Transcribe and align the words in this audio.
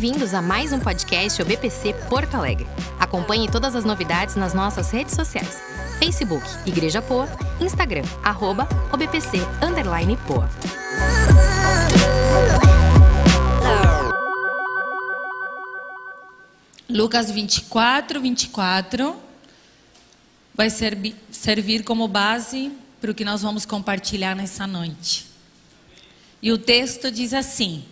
Bem-vindos 0.00 0.32
a 0.32 0.40
mais 0.40 0.72
um 0.72 0.78
podcast 0.78 1.42
OBPC 1.42 1.92
Porto 2.08 2.36
Alegre. 2.36 2.68
Acompanhe 3.00 3.50
todas 3.50 3.74
as 3.74 3.84
novidades 3.84 4.36
nas 4.36 4.54
nossas 4.54 4.92
redes 4.92 5.12
sociais. 5.12 5.60
Facebook 5.98 6.46
Igreja 6.64 7.02
Poa, 7.02 7.28
Instagram 7.60 8.04
arroba 8.22 8.68
OBPC 8.92 9.38
underline 9.60 10.16
Poa. 10.18 10.48
Lucas 16.88 17.32
24, 17.32 18.20
24 18.20 19.16
vai 20.54 20.70
servir, 20.70 21.16
servir 21.32 21.82
como 21.82 22.06
base 22.06 22.70
para 23.00 23.10
o 23.10 23.14
que 23.14 23.24
nós 23.24 23.42
vamos 23.42 23.66
compartilhar 23.66 24.36
nessa 24.36 24.64
noite. 24.64 25.26
E 26.40 26.52
o 26.52 26.56
texto 26.56 27.10
diz 27.10 27.34
assim: 27.34 27.84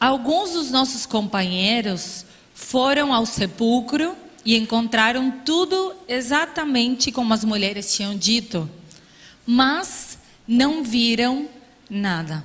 Alguns 0.00 0.52
dos 0.52 0.70
nossos 0.70 1.04
companheiros 1.04 2.24
foram 2.54 3.12
ao 3.12 3.26
sepulcro 3.26 4.16
e 4.42 4.56
encontraram 4.56 5.30
tudo 5.44 5.94
exatamente 6.08 7.12
como 7.12 7.34
as 7.34 7.44
mulheres 7.44 7.94
tinham 7.94 8.16
dito, 8.16 8.68
mas 9.46 10.18
não 10.48 10.82
viram 10.82 11.46
nada. 11.90 12.42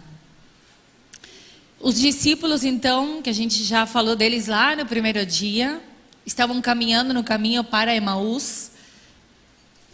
Os 1.79 1.95
discípulos, 1.95 2.65
então, 2.65 3.21
que 3.21 3.29
a 3.29 3.33
gente 3.33 3.63
já 3.63 3.85
falou 3.85 4.17
deles 4.17 4.47
lá 4.47 4.75
no 4.75 4.85
primeiro 4.85 5.25
dia, 5.25 5.81
estavam 6.25 6.61
caminhando 6.61 7.13
no 7.13 7.23
caminho 7.23 7.63
para 7.63 7.95
Emaús 7.95 8.71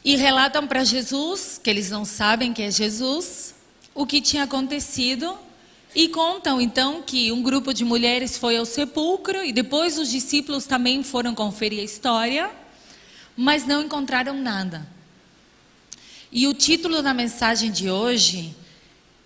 e 0.03 0.15
relatam 0.15 0.65
para 0.65 0.83
Jesus, 0.83 1.61
que 1.63 1.69
eles 1.69 1.91
não 1.91 2.05
sabem 2.05 2.53
que 2.53 2.63
é 2.63 2.71
Jesus, 2.71 3.53
o 3.93 4.07
que 4.07 4.19
tinha 4.19 4.45
acontecido 4.45 5.37
e 5.93 6.07
contam 6.07 6.61
então 6.61 7.01
que 7.01 7.31
um 7.31 7.41
grupo 7.41 7.73
de 7.73 7.83
mulheres 7.83 8.37
foi 8.37 8.57
ao 8.57 8.65
sepulcro 8.65 9.43
e 9.43 9.51
depois 9.51 9.97
os 9.97 10.09
discípulos 10.09 10.65
também 10.65 11.03
foram 11.03 11.35
conferir 11.35 11.81
a 11.81 11.83
história, 11.83 12.49
mas 13.35 13.65
não 13.65 13.81
encontraram 13.81 14.33
nada. 14.33 14.87
E 16.31 16.47
o 16.47 16.53
título 16.53 17.01
da 17.01 17.13
mensagem 17.13 17.69
de 17.69 17.89
hoje 17.89 18.55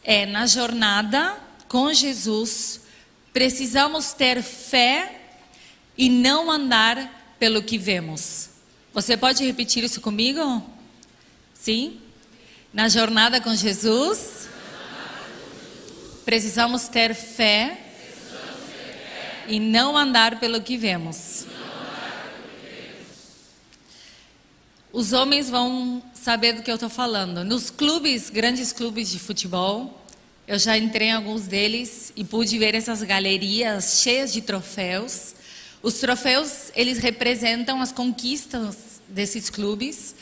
é 0.03 0.25
Na 0.25 0.47
jornada 0.47 1.38
com 1.67 1.93
Jesus, 1.93 2.81
precisamos 3.31 4.13
ter 4.13 4.41
fé 4.41 5.21
e 5.97 6.09
não 6.09 6.49
andar 6.49 7.36
pelo 7.38 7.61
que 7.61 7.77
vemos. 7.77 8.49
Você 8.93 9.16
pode 9.16 9.45
repetir 9.45 9.83
isso 9.83 10.02
comigo? 10.02 10.63
Sim? 11.53 11.99
Na 12.73 12.89
jornada 12.89 13.39
com 13.39 13.53
Jesus, 13.55 14.44
precisamos 16.25 16.87
ter 16.87 17.13
fé 17.13 17.79
e 19.47 19.59
não 19.59 19.95
andar 19.95 20.39
pelo 20.39 20.59
que 20.59 20.75
vemos. 20.75 21.45
Os 24.91 25.13
homens 25.13 25.49
vão 25.49 26.01
saber 26.13 26.53
do 26.53 26.63
que 26.63 26.71
eu 26.71 26.75
estou 26.75 26.89
falando. 26.89 27.43
Nos 27.43 27.69
clubes, 27.69 28.29
grandes 28.29 28.71
clubes 28.71 29.09
de 29.11 29.19
futebol, 29.19 30.01
eu 30.47 30.57
já 30.57 30.77
entrei 30.77 31.09
em 31.09 31.11
alguns 31.11 31.47
deles 31.47 32.11
e 32.15 32.23
pude 32.23 32.57
ver 32.57 32.73
essas 32.73 33.03
galerias 33.03 34.01
cheias 34.01 34.33
de 34.33 34.41
troféus. 34.41 35.35
Os 35.83 35.95
troféus, 35.95 36.71
eles 36.75 36.97
representam 36.97 37.81
as 37.81 37.91
conquistas 37.91 39.01
desses 39.07 39.49
clubes 39.49 40.15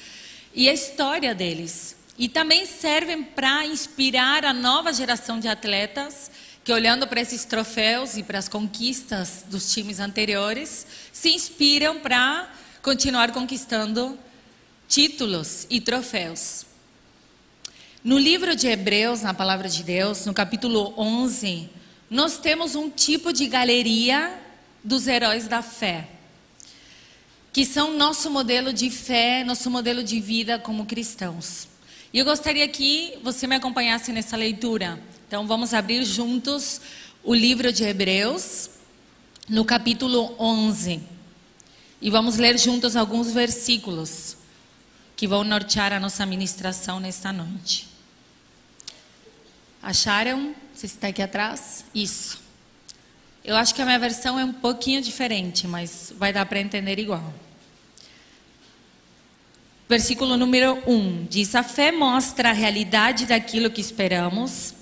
e 0.54 0.68
a 0.68 0.74
história 0.74 1.34
deles. 1.34 1.96
E 2.18 2.30
também 2.30 2.66
servem 2.66 3.24
para 3.24 3.66
inspirar 3.66 4.46
a 4.46 4.54
nova 4.54 4.94
geração 4.94 5.40
de 5.40 5.48
atletas 5.48 6.30
que, 6.64 6.72
olhando 6.72 7.08
para 7.08 7.22
esses 7.22 7.44
troféus 7.44 8.16
e 8.16 8.24
para 8.24 8.40
as 8.40 8.48
conquistas 8.48 9.44
dos 9.48 9.74
times 9.74 10.00
anteriores, 10.00 10.86
se 11.12 11.30
inspiram 11.30 12.00
para 12.00 12.50
continuar 12.82 13.32
conquistando 13.32 14.18
títulos 14.88 15.66
e 15.70 15.82
troféus. 15.82 16.66
No 18.04 18.18
livro 18.18 18.56
de 18.56 18.68
Hebreus, 18.68 19.22
na 19.22 19.34
palavra 19.34 19.68
de 19.68 19.82
Deus, 19.82 20.26
no 20.26 20.34
capítulo 20.34 20.94
11, 20.98 21.70
nós 22.10 22.38
temos 22.38 22.76
um 22.76 22.90
tipo 22.90 23.34
de 23.34 23.48
galeria 23.48 24.40
dos 24.84 25.08
heróis 25.08 25.48
da 25.48 25.62
fé, 25.62 26.08
que 27.52 27.66
são 27.66 27.98
nosso 27.98 28.30
modelo 28.30 28.74
de 28.74 28.90
fé, 28.90 29.44
nosso 29.44 29.72
modelo 29.72 30.04
de 30.04 30.20
vida 30.20 30.60
como 30.60 30.86
cristãos. 30.86 31.73
E 32.14 32.20
eu 32.20 32.26
gostaria 32.26 32.68
que 32.68 33.18
você 33.24 33.48
me 33.48 33.56
acompanhasse 33.56 34.12
nessa 34.12 34.38
leitura. 34.38 35.02
Então 35.28 35.48
vamos 35.48 35.74
abrir 35.74 36.06
juntos 36.06 36.80
o 37.24 37.34
livro 37.34 37.74
de 37.74 37.84
Hebreus, 37.84 38.70
no 39.50 39.66
capítulo 39.66 40.36
11. 40.38 41.02
E 42.00 42.12
vamos 42.12 42.38
ler 42.38 42.60
juntos 42.60 42.96
alguns 42.96 43.32
versículos 43.32 44.38
que 45.16 45.28
vão 45.28 45.44
nortear 45.44 45.92
a 45.92 46.00
nossa 46.00 46.24
ministração 46.24 47.00
nesta 47.00 47.34
noite. 47.34 47.88
Acharam? 49.82 50.54
Você 50.76 50.86
está 50.86 51.08
aqui 51.08 51.22
atrás? 51.22 51.84
Isso. 51.96 52.40
Eu 53.44 53.56
acho 53.56 53.74
que 53.74 53.82
a 53.82 53.86
minha 53.86 53.98
versão 53.98 54.40
é 54.40 54.46
um 54.46 54.54
pouquinho 54.54 55.02
diferente, 55.02 55.68
mas 55.68 56.14
vai 56.16 56.32
dar 56.32 56.46
para 56.46 56.60
entender 56.60 57.00
igual. 57.00 57.34
Versículo 59.88 60.38
número 60.38 60.82
1 60.88 61.28
diz: 61.30 61.56
A 61.56 61.64
fé 61.64 61.92
mostra 61.92 62.50
a 62.50 62.54
realidade 62.54 63.26
daquilo 63.26 63.70
que 63.70 63.82
esperamos, 63.82 64.74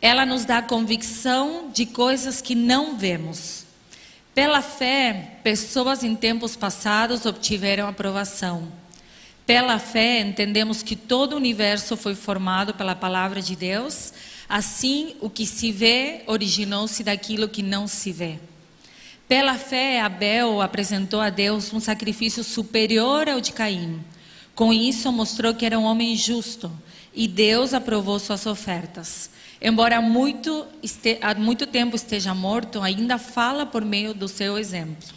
ela 0.00 0.26
nos 0.26 0.44
dá 0.44 0.60
convicção 0.62 1.70
de 1.72 1.86
coisas 1.86 2.40
que 2.40 2.54
não 2.54 2.96
vemos. 2.96 3.64
Pela 4.34 4.62
fé, 4.62 5.38
pessoas 5.42 6.02
em 6.02 6.14
tempos 6.14 6.56
passados 6.56 7.26
obtiveram 7.26 7.86
aprovação. 7.86 8.72
Pela 9.46 9.78
fé, 9.78 10.20
entendemos 10.20 10.82
que 10.82 10.96
todo 10.96 11.32
o 11.32 11.36
universo 11.36 11.96
foi 11.96 12.14
formado 12.14 12.72
pela 12.74 12.94
palavra 12.94 13.42
de 13.42 13.56
Deus 13.56 14.12
Assim, 14.52 15.14
o 15.18 15.30
que 15.30 15.46
se 15.46 15.72
vê 15.72 16.24
originou-se 16.26 17.02
daquilo 17.02 17.48
que 17.48 17.62
não 17.62 17.88
se 17.88 18.12
vê. 18.12 18.38
Pela 19.26 19.56
fé, 19.56 19.98
Abel 20.02 20.60
apresentou 20.60 21.22
a 21.22 21.30
Deus 21.30 21.72
um 21.72 21.80
sacrifício 21.80 22.44
superior 22.44 23.30
ao 23.30 23.40
de 23.40 23.50
Caim. 23.50 24.04
Com 24.54 24.72
isso, 24.72 25.10
mostrou 25.10 25.54
que 25.54 25.64
era 25.64 25.78
um 25.78 25.84
homem 25.84 26.14
justo 26.14 26.70
e 27.14 27.26
Deus 27.26 27.74
aprovou 27.74 28.18
suas 28.18 28.46
ofertas. 28.46 29.30
Embora 29.60 30.00
muito 30.00 30.66
este, 30.82 31.18
há 31.22 31.34
muito 31.34 31.66
tempo 31.66 31.94
esteja 31.94 32.34
morto, 32.34 32.80
ainda 32.82 33.16
fala 33.18 33.64
por 33.64 33.84
meio 33.84 34.12
do 34.12 34.28
seu 34.28 34.58
exemplo. 34.58 35.08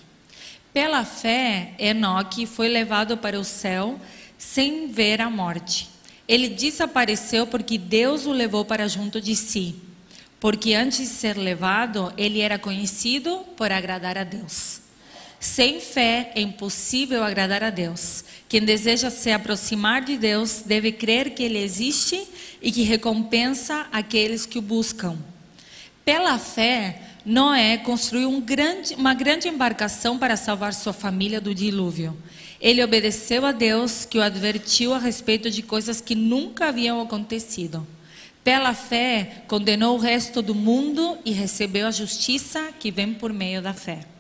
Pela 0.71 1.03
fé, 1.03 1.73
Enoque 1.79 2.45
foi 2.45 2.67
levado 2.67 3.17
para 3.17 3.39
o 3.39 3.43
céu 3.43 3.99
sem 4.37 4.87
ver 4.87 5.21
a 5.21 5.29
morte. 5.29 5.89
Ele 6.27 6.49
desapareceu 6.49 7.47
porque 7.47 7.77
Deus 7.77 8.25
o 8.25 8.31
levou 8.31 8.65
para 8.65 8.87
junto 8.87 9.21
de 9.21 9.35
si. 9.35 9.75
Porque 10.39 10.73
antes 10.73 10.99
de 10.99 11.05
ser 11.07 11.37
levado, 11.37 12.13
ele 12.17 12.41
era 12.41 12.59
conhecido 12.59 13.39
por 13.55 13.71
agradar 13.71 14.17
a 14.17 14.23
Deus. 14.23 14.81
Sem 15.39 15.79
fé 15.79 16.31
é 16.35 16.41
impossível 16.41 17.23
agradar 17.23 17.63
a 17.63 17.69
Deus. 17.69 18.23
Quem 18.47 18.61
deseja 18.61 19.09
se 19.09 19.31
aproximar 19.31 20.01
de 20.01 20.17
Deus 20.17 20.63
deve 20.65 20.91
crer 20.91 21.31
que 21.31 21.43
Ele 21.43 21.59
existe 21.59 22.21
e 22.61 22.71
que 22.71 22.83
recompensa 22.83 23.87
aqueles 23.91 24.45
que 24.45 24.57
o 24.57 24.61
buscam. 24.61 25.17
Pela 26.03 26.37
fé, 26.37 27.01
Noé 27.25 27.77
construiu 27.77 28.29
um 28.29 28.39
grande, 28.39 28.93
uma 28.93 29.13
grande 29.13 29.47
embarcação 29.47 30.17
para 30.17 30.37
salvar 30.37 30.73
sua 30.73 30.93
família 30.93 31.41
do 31.41 31.55
dilúvio. 31.55 32.15
Ele 32.61 32.83
obedeceu 32.83 33.45
a 33.45 33.51
Deus, 33.51 34.05
que 34.05 34.17
o 34.17 34.21
advertiu 34.21 34.93
a 34.93 34.99
respeito 34.99 35.49
de 35.49 35.61
coisas 35.61 35.99
que 35.99 36.15
nunca 36.15 36.67
haviam 36.67 37.01
acontecido. 37.01 37.85
Pela 38.43 38.75
fé, 38.75 39.43
condenou 39.47 39.95
o 39.97 39.99
resto 39.99 40.41
do 40.41 40.53
mundo 40.53 41.17
e 41.25 41.31
recebeu 41.31 41.87
a 41.87 41.91
justiça 41.91 42.71
que 42.79 42.91
vem 42.91 43.11
por 43.11 43.33
meio 43.33 43.59
da 43.61 43.73
fé. 43.73 44.14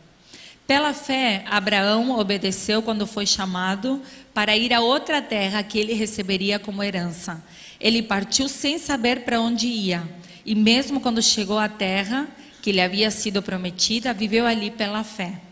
Pela 0.67 0.93
fé, 0.93 1.43
Abraão 1.47 2.17
obedeceu 2.17 2.81
quando 2.81 3.05
foi 3.05 3.25
chamado 3.25 4.01
para 4.33 4.57
ir 4.57 4.73
a 4.73 4.81
outra 4.81 5.21
terra 5.21 5.61
que 5.61 5.77
ele 5.77 5.93
receberia 5.93 6.57
como 6.57 6.83
herança. 6.83 7.43
Ele 7.79 8.01
partiu 8.01 8.49
sem 8.49 8.77
saber 8.77 9.21
para 9.21 9.39
onde 9.39 9.67
ia, 9.67 10.03
e 10.45 10.55
mesmo 10.55 10.99
quando 10.99 11.21
chegou 11.21 11.59
à 11.59 11.69
terra 11.69 12.27
que 12.61 12.71
lhe 12.71 12.81
havia 12.81 13.11
sido 13.11 13.43
prometida, 13.43 14.13
viveu 14.13 14.45
ali 14.45 14.71
pela 14.71 15.03
fé 15.03 15.45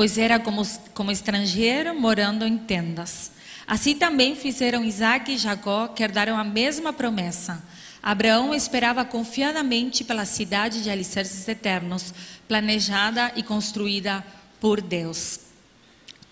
pois 0.00 0.16
era 0.16 0.38
como, 0.38 0.62
como 0.94 1.10
estrangeiro 1.10 1.94
morando 1.94 2.46
em 2.46 2.56
tendas. 2.56 3.32
Assim 3.66 3.94
também 3.94 4.34
fizeram 4.34 4.82
Isaac 4.82 5.30
e 5.30 5.36
Jacó, 5.36 5.88
que 5.88 6.02
herdaram 6.02 6.38
a 6.38 6.42
mesma 6.42 6.90
promessa. 6.90 7.62
Abraão 8.02 8.54
esperava 8.54 9.04
confiadamente 9.04 10.02
pela 10.04 10.24
cidade 10.24 10.82
de 10.82 10.90
alicerces 10.90 11.46
eternos, 11.46 12.14
planejada 12.48 13.32
e 13.36 13.42
construída 13.42 14.24
por 14.58 14.80
Deus. 14.80 15.40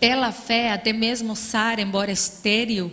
Pela 0.01 0.33
fé, 0.33 0.73
até 0.73 0.93
mesmo 0.93 1.35
Sara, 1.37 1.81
embora 1.81 2.11
estéril 2.11 2.93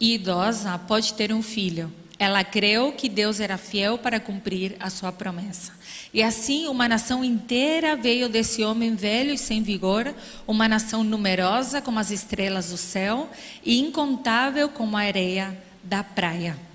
e 0.00 0.14
idosa, 0.14 0.78
pode 0.78 1.14
ter 1.14 1.32
um 1.32 1.42
filho. 1.42 1.92
Ela 2.18 2.42
creu 2.42 2.92
que 2.92 3.08
Deus 3.08 3.38
era 3.38 3.56
fiel 3.56 3.98
para 3.98 4.18
cumprir 4.18 4.74
a 4.80 4.90
sua 4.90 5.12
promessa. 5.12 5.72
E 6.12 6.22
assim 6.22 6.66
uma 6.66 6.88
nação 6.88 7.22
inteira 7.22 7.94
veio 7.94 8.28
desse 8.28 8.64
homem 8.64 8.94
velho 8.96 9.32
e 9.32 9.38
sem 9.38 9.62
vigor, 9.62 10.12
uma 10.46 10.66
nação 10.66 11.04
numerosa 11.04 11.80
como 11.80 11.98
as 11.98 12.10
estrelas 12.10 12.70
do 12.70 12.76
céu 12.76 13.30
e 13.64 13.78
incontável 13.78 14.68
como 14.68 14.96
a 14.96 15.02
areia 15.02 15.56
da 15.84 16.02
praia. 16.02 16.67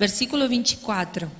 Versículo 0.00 0.48
24. 0.48 1.30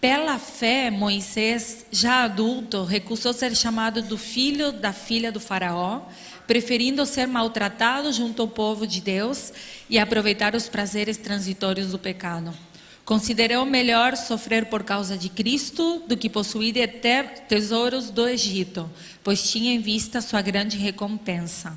Pela 0.00 0.38
fé, 0.38 0.92
Moisés, 0.92 1.84
já 1.90 2.22
adulto, 2.22 2.84
recusou 2.84 3.32
ser 3.32 3.52
chamado 3.56 4.00
do 4.00 4.16
filho 4.16 4.70
da 4.70 4.92
filha 4.92 5.32
do 5.32 5.40
Faraó, 5.40 6.02
preferindo 6.46 7.04
ser 7.04 7.26
maltratado 7.26 8.12
junto 8.12 8.42
ao 8.42 8.46
povo 8.46 8.86
de 8.86 9.00
Deus 9.00 9.52
e 9.90 9.98
aproveitar 9.98 10.54
os 10.54 10.68
prazeres 10.68 11.16
transitórios 11.16 11.90
do 11.90 11.98
pecado. 11.98 12.54
Considerou 13.04 13.66
melhor 13.66 14.16
sofrer 14.16 14.66
por 14.66 14.84
causa 14.84 15.18
de 15.18 15.28
Cristo 15.28 16.00
do 16.06 16.16
que 16.16 16.30
possuir 16.30 16.76
tesouros 17.48 18.08
do 18.08 18.28
Egito, 18.28 18.88
pois 19.24 19.50
tinha 19.50 19.74
em 19.74 19.80
vista 19.80 20.20
sua 20.20 20.40
grande 20.40 20.78
recompensa. 20.78 21.76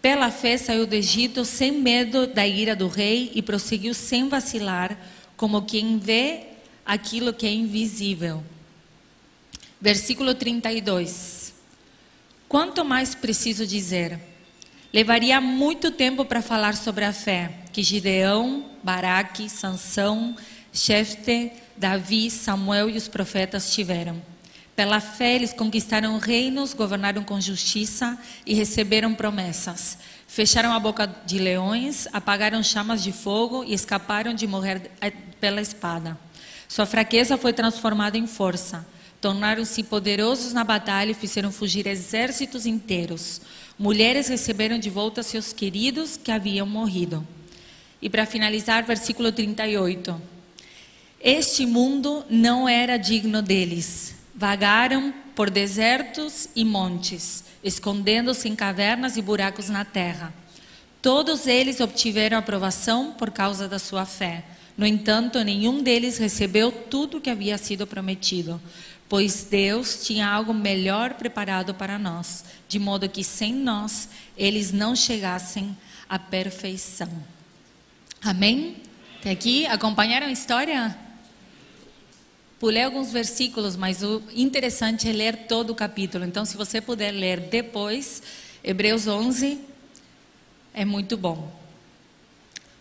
Pela 0.00 0.30
fé 0.30 0.56
saiu 0.56 0.86
do 0.86 0.94
Egito 0.94 1.44
sem 1.44 1.72
medo 1.72 2.26
da 2.26 2.46
ira 2.46 2.76
do 2.76 2.86
rei 2.86 3.32
e 3.34 3.42
prosseguiu 3.42 3.92
sem 3.92 4.28
vacilar, 4.28 4.96
como 5.36 5.62
quem 5.62 5.98
vê 5.98 6.46
aquilo 6.86 7.32
que 7.32 7.46
é 7.46 7.52
invisível. 7.52 8.42
Versículo 9.80 10.34
32. 10.34 11.54
Quanto 12.48 12.84
mais 12.84 13.14
preciso 13.14 13.66
dizer? 13.66 14.18
Levaria 14.92 15.40
muito 15.40 15.90
tempo 15.90 16.24
para 16.24 16.40
falar 16.40 16.74
sobre 16.76 17.04
a 17.04 17.12
fé 17.12 17.52
que 17.72 17.82
Gideão, 17.82 18.64
Baraque, 18.82 19.48
Sansão, 19.50 20.34
Jefte, 20.72 21.52
Davi, 21.76 22.30
Samuel 22.30 22.88
e 22.88 22.96
os 22.96 23.06
profetas 23.06 23.72
tiveram. 23.72 24.20
Pela 24.78 25.00
fé 25.00 25.34
eles 25.34 25.52
conquistaram 25.52 26.16
reinos, 26.18 26.72
governaram 26.72 27.24
com 27.24 27.40
justiça 27.40 28.16
e 28.46 28.54
receberam 28.54 29.12
promessas. 29.12 29.98
Fecharam 30.28 30.72
a 30.72 30.78
boca 30.78 31.04
de 31.26 31.40
leões, 31.40 32.06
apagaram 32.12 32.62
chamas 32.62 33.02
de 33.02 33.10
fogo 33.10 33.64
e 33.64 33.74
escaparam 33.74 34.32
de 34.32 34.46
morrer 34.46 34.88
eh, 35.00 35.10
pela 35.40 35.60
espada. 35.60 36.16
Sua 36.68 36.86
fraqueza 36.86 37.36
foi 37.36 37.52
transformada 37.52 38.16
em 38.16 38.28
força. 38.28 38.86
Tornaram-se 39.20 39.82
poderosos 39.82 40.52
na 40.52 40.62
batalha 40.62 41.10
e 41.10 41.14
fizeram 41.14 41.50
fugir 41.50 41.88
exércitos 41.88 42.64
inteiros. 42.64 43.40
Mulheres 43.76 44.28
receberam 44.28 44.78
de 44.78 44.90
volta 44.90 45.24
seus 45.24 45.52
queridos 45.52 46.16
que 46.16 46.30
haviam 46.30 46.68
morrido. 46.68 47.26
E 48.00 48.08
para 48.08 48.24
finalizar, 48.24 48.84
versículo 48.84 49.32
38. 49.32 50.22
Este 51.20 51.66
mundo 51.66 52.24
não 52.30 52.68
era 52.68 52.96
digno 52.96 53.42
deles. 53.42 54.17
Vagaram 54.38 55.12
por 55.34 55.50
desertos 55.50 56.48
e 56.54 56.64
montes, 56.64 57.42
escondendo-se 57.64 58.48
em 58.48 58.54
cavernas 58.54 59.16
e 59.16 59.20
buracos 59.20 59.68
na 59.68 59.84
terra. 59.84 60.32
Todos 61.02 61.48
eles 61.48 61.80
obtiveram 61.80 62.38
aprovação 62.38 63.10
por 63.14 63.32
causa 63.32 63.66
da 63.66 63.80
sua 63.80 64.06
fé. 64.06 64.44
No 64.76 64.86
entanto, 64.86 65.42
nenhum 65.42 65.82
deles 65.82 66.18
recebeu 66.18 66.70
tudo 66.70 67.16
o 67.16 67.20
que 67.20 67.30
havia 67.30 67.58
sido 67.58 67.84
prometido, 67.84 68.62
pois 69.08 69.42
Deus 69.42 70.06
tinha 70.06 70.28
algo 70.28 70.54
melhor 70.54 71.14
preparado 71.14 71.74
para 71.74 71.98
nós, 71.98 72.44
de 72.68 72.78
modo 72.78 73.08
que 73.08 73.24
sem 73.24 73.52
nós 73.52 74.08
eles 74.36 74.70
não 74.70 74.94
chegassem 74.94 75.76
à 76.08 76.16
perfeição. 76.16 77.10
Amém? 78.22 78.76
Até 79.18 79.32
aqui, 79.32 79.66
acompanharam 79.66 80.28
a 80.28 80.32
história? 80.32 81.07
Pulei 82.58 82.82
alguns 82.82 83.12
versículos, 83.12 83.76
mas 83.76 84.02
o 84.02 84.20
interessante 84.34 85.08
é 85.08 85.12
ler 85.12 85.46
todo 85.46 85.70
o 85.70 85.74
capítulo. 85.74 86.24
Então, 86.24 86.44
se 86.44 86.56
você 86.56 86.80
puder 86.80 87.12
ler 87.12 87.38
depois, 87.38 88.20
Hebreus 88.64 89.06
11, 89.06 89.60
é 90.74 90.84
muito 90.84 91.16
bom. 91.16 91.52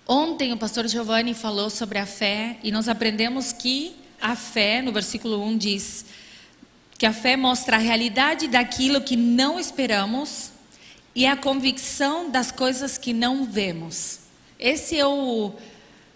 Ontem 0.07 0.51
o 0.51 0.57
pastor 0.57 0.87
Giovanni 0.87 1.33
falou 1.35 1.69
sobre 1.69 1.99
a 1.99 2.05
fé 2.05 2.57
e 2.63 2.71
nós 2.71 2.87
aprendemos 2.87 3.51
que 3.51 3.95
a 4.19 4.35
fé, 4.35 4.81
no 4.81 4.91
versículo 4.91 5.43
1 5.43 5.57
diz 5.57 6.05
que 6.97 7.05
a 7.05 7.13
fé 7.13 7.37
mostra 7.37 7.75
a 7.75 7.79
realidade 7.79 8.47
daquilo 8.47 9.01
que 9.01 9.15
não 9.15 9.59
esperamos 9.59 10.51
e 11.13 11.27
a 11.27 11.35
convicção 11.35 12.31
das 12.31 12.51
coisas 12.51 12.97
que 12.97 13.13
não 13.13 13.45
vemos. 13.45 14.21
Esse 14.59 14.97
é 14.97 15.05
o, 15.05 15.49
uh, 15.49 15.55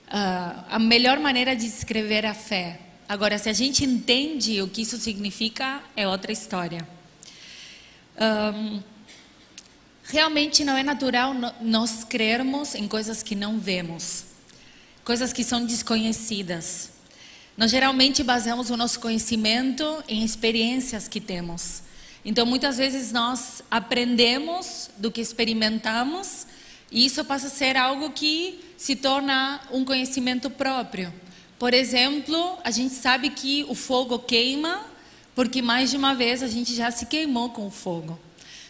a 0.09 0.79
melhor 0.79 1.19
maneira 1.19 1.55
de 1.55 1.65
descrever 1.65 2.25
a 2.25 2.33
fé. 2.33 2.79
Agora, 3.11 3.37
se 3.37 3.49
a 3.49 3.53
gente 3.53 3.83
entende 3.83 4.61
o 4.61 4.69
que 4.69 4.83
isso 4.83 4.95
significa, 4.95 5.83
é 5.97 6.07
outra 6.07 6.31
história. 6.31 6.87
Um, 8.17 8.81
realmente 10.05 10.63
não 10.63 10.77
é 10.77 10.81
natural 10.81 11.33
nós 11.59 12.05
crermos 12.05 12.73
em 12.73 12.87
coisas 12.87 13.21
que 13.21 13.35
não 13.35 13.59
vemos, 13.59 14.23
coisas 15.03 15.33
que 15.33 15.43
são 15.43 15.65
desconhecidas. 15.65 16.91
Nós 17.57 17.69
geralmente 17.69 18.23
baseamos 18.23 18.69
o 18.69 18.77
nosso 18.77 19.01
conhecimento 19.01 20.01
em 20.07 20.23
experiências 20.23 21.09
que 21.09 21.19
temos. 21.19 21.83
Então, 22.23 22.45
muitas 22.45 22.77
vezes 22.77 23.11
nós 23.11 23.61
aprendemos 23.69 24.89
do 24.97 25.11
que 25.11 25.19
experimentamos 25.19 26.47
e 26.89 27.05
isso 27.05 27.25
passa 27.25 27.47
a 27.47 27.49
ser 27.49 27.75
algo 27.75 28.11
que 28.11 28.63
se 28.77 28.95
torna 28.95 29.59
um 29.69 29.83
conhecimento 29.83 30.49
próprio. 30.49 31.13
Por 31.61 31.75
exemplo, 31.75 32.57
a 32.63 32.71
gente 32.71 32.95
sabe 32.95 33.29
que 33.29 33.63
o 33.69 33.75
fogo 33.75 34.17
queima, 34.17 34.83
porque 35.35 35.61
mais 35.61 35.91
de 35.91 35.95
uma 35.95 36.15
vez 36.15 36.41
a 36.41 36.47
gente 36.47 36.73
já 36.73 36.89
se 36.89 37.05
queimou 37.05 37.51
com 37.51 37.67
o 37.67 37.69
fogo. 37.69 38.19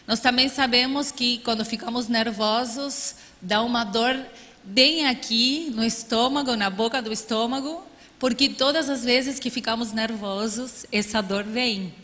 Nós 0.06 0.20
também 0.20 0.50
sabemos 0.50 1.10
que 1.10 1.38
quando 1.38 1.64
ficamos 1.64 2.06
nervosos, 2.06 3.14
dá 3.40 3.62
uma 3.62 3.82
dor 3.82 4.14
bem 4.62 5.06
aqui 5.06 5.72
no 5.74 5.82
estômago, 5.82 6.54
na 6.54 6.68
boca 6.68 7.00
do 7.00 7.10
estômago, 7.10 7.82
porque 8.18 8.50
todas 8.50 8.90
as 8.90 9.02
vezes 9.02 9.38
que 9.38 9.48
ficamos 9.48 9.94
nervosos, 9.94 10.84
essa 10.92 11.22
dor 11.22 11.44
vem. 11.44 11.94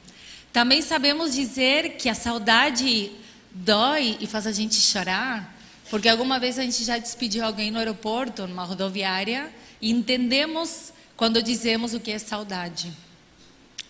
Também 0.54 0.80
sabemos 0.80 1.34
dizer 1.34 1.98
que 1.98 2.08
a 2.08 2.14
saudade 2.14 3.12
dói 3.50 4.16
e 4.20 4.26
faz 4.26 4.46
a 4.46 4.52
gente 4.52 4.76
chorar, 4.76 5.54
porque 5.90 6.08
alguma 6.08 6.38
vez 6.38 6.58
a 6.58 6.62
gente 6.62 6.82
já 6.82 6.96
despediu 6.96 7.44
alguém 7.44 7.70
no 7.70 7.78
aeroporto, 7.78 8.46
numa 8.46 8.64
rodoviária, 8.64 9.52
e 9.80 9.90
entendemos 9.90 10.92
quando 11.16 11.42
dizemos 11.42 11.94
o 11.94 12.00
que 12.00 12.10
é 12.10 12.18
saudade. 12.18 12.92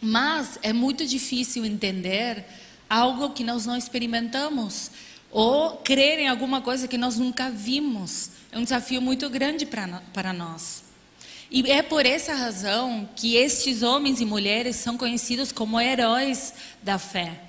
Mas 0.01 0.59
é 0.63 0.73
muito 0.73 1.07
difícil 1.07 1.65
entender 1.65 2.45
algo 2.89 3.31
que 3.31 3.45
nós 3.45 3.67
não 3.67 3.77
experimentamos 3.77 4.91
ou 5.31 5.77
crer 5.79 6.19
em 6.19 6.29
alguma 6.29 6.61
coisa 6.61 6.89
que 6.89 6.97
nós 6.97 7.17
nunca 7.17 7.51
vimos. 7.51 8.31
É 8.51 8.59
um 8.59 8.63
desafio 8.63 9.03
muito 9.03 9.29
grande 9.29 9.67
para, 9.67 10.33
nós. 10.33 10.85
E 11.51 11.71
é 11.71 11.83
por 11.83 12.07
essa 12.07 12.35
razão 12.35 13.09
que 13.17 13.37
estes 13.37 13.83
homens 13.83 14.21
e 14.21 14.25
mulheres 14.25 14.77
são 14.77 14.97
conhecidos 14.97 15.53
como 15.53 15.81
heróis 15.81 16.55
da 16.83 16.99
fé 16.99 17.49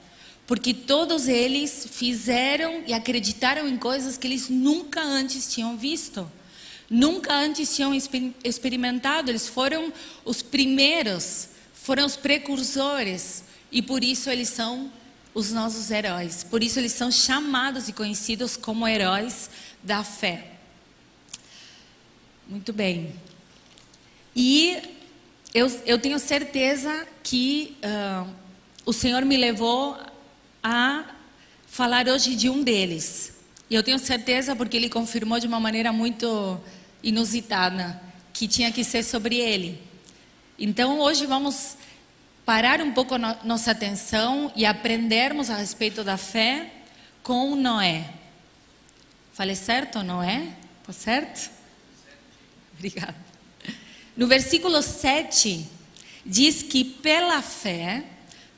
porque 0.50 0.74
todos 0.74 1.28
eles 1.28 1.88
fizeram 1.92 2.82
e 2.88 2.92
acreditaram 2.92 3.68
em 3.68 3.78
coisas 3.78 4.18
que 4.18 4.26
eles 4.26 4.50
nunca 4.50 5.00
antes 5.00 5.54
tinham 5.54 5.78
visto, 5.78 6.28
nunca 6.90 7.34
antes 7.34 7.76
tinham 7.76 7.94
experimentado. 8.44 9.30
Eles 9.30 9.48
foram 9.48 9.94
os 10.26 10.42
primeiros, 10.42 11.50
foram 11.74 12.06
os 12.06 12.16
precursores, 12.16 13.44
e 13.72 13.82
por 13.82 14.04
isso 14.04 14.30
eles 14.30 14.50
são 14.50 14.92
os 15.34 15.52
nossos 15.52 15.92
heróis. 15.92 16.44
Por 16.44 16.64
isso 16.64 16.80
eles 16.80 16.94
são 16.94 17.12
chamados 17.12 17.88
e 17.88 17.94
conhecidos 17.94 18.58
como 18.58 18.88
heróis 18.88 19.50
da 19.84 20.04
fé. 20.04 20.54
Muito 22.48 22.74
bem. 22.74 23.14
E 24.36 24.78
eu, 25.54 25.68
eu 25.86 26.00
tenho 26.00 26.18
certeza 26.20 27.08
que 27.24 27.78
uh, 27.84 28.30
o 28.86 28.94
Senhor 28.94 29.24
me 29.24 29.38
levou 29.38 29.98
a 30.64 31.06
falar 31.68 32.08
hoje 32.08 32.36
de 32.36 32.50
um 32.50 32.64
deles. 32.64 33.34
E 33.70 33.76
eu 33.76 33.84
tenho 33.84 34.00
certeza, 34.00 34.56
porque 34.56 34.76
ele 34.76 34.90
confirmou 34.90 35.40
de 35.40 35.46
uma 35.46 35.60
maneira 35.60 35.94
muito 35.94 36.60
inusitada, 37.04 38.02
que 38.34 38.48
tinha 38.48 38.72
que 38.72 38.84
ser 38.84 39.04
sobre 39.04 39.38
ele. 39.38 39.82
Então, 40.58 41.00
hoje 41.00 41.26
vamos 41.26 41.78
parar 42.46 42.82
um 42.82 42.92
pouco 42.92 43.18
no, 43.18 43.36
nossa 43.44 43.72
atenção 43.72 44.52
e 44.56 44.66
aprendermos 44.66 45.50
a 45.50 45.58
respeito 45.58 46.04
da 46.04 46.18
fé 46.18 46.72
com 47.22 47.56
Noé. 47.56 48.10
Falei 49.34 49.56
certo, 49.56 50.04
Noé? 50.04 50.48
Tá 50.84 50.92
certo? 50.92 51.52
Obrigada. 52.74 53.16
No 54.18 54.28
versículo 54.28 54.82
7, 54.82 55.66
diz 56.26 56.62
que 56.64 56.84
pela 56.84 57.42
fé 57.42 58.04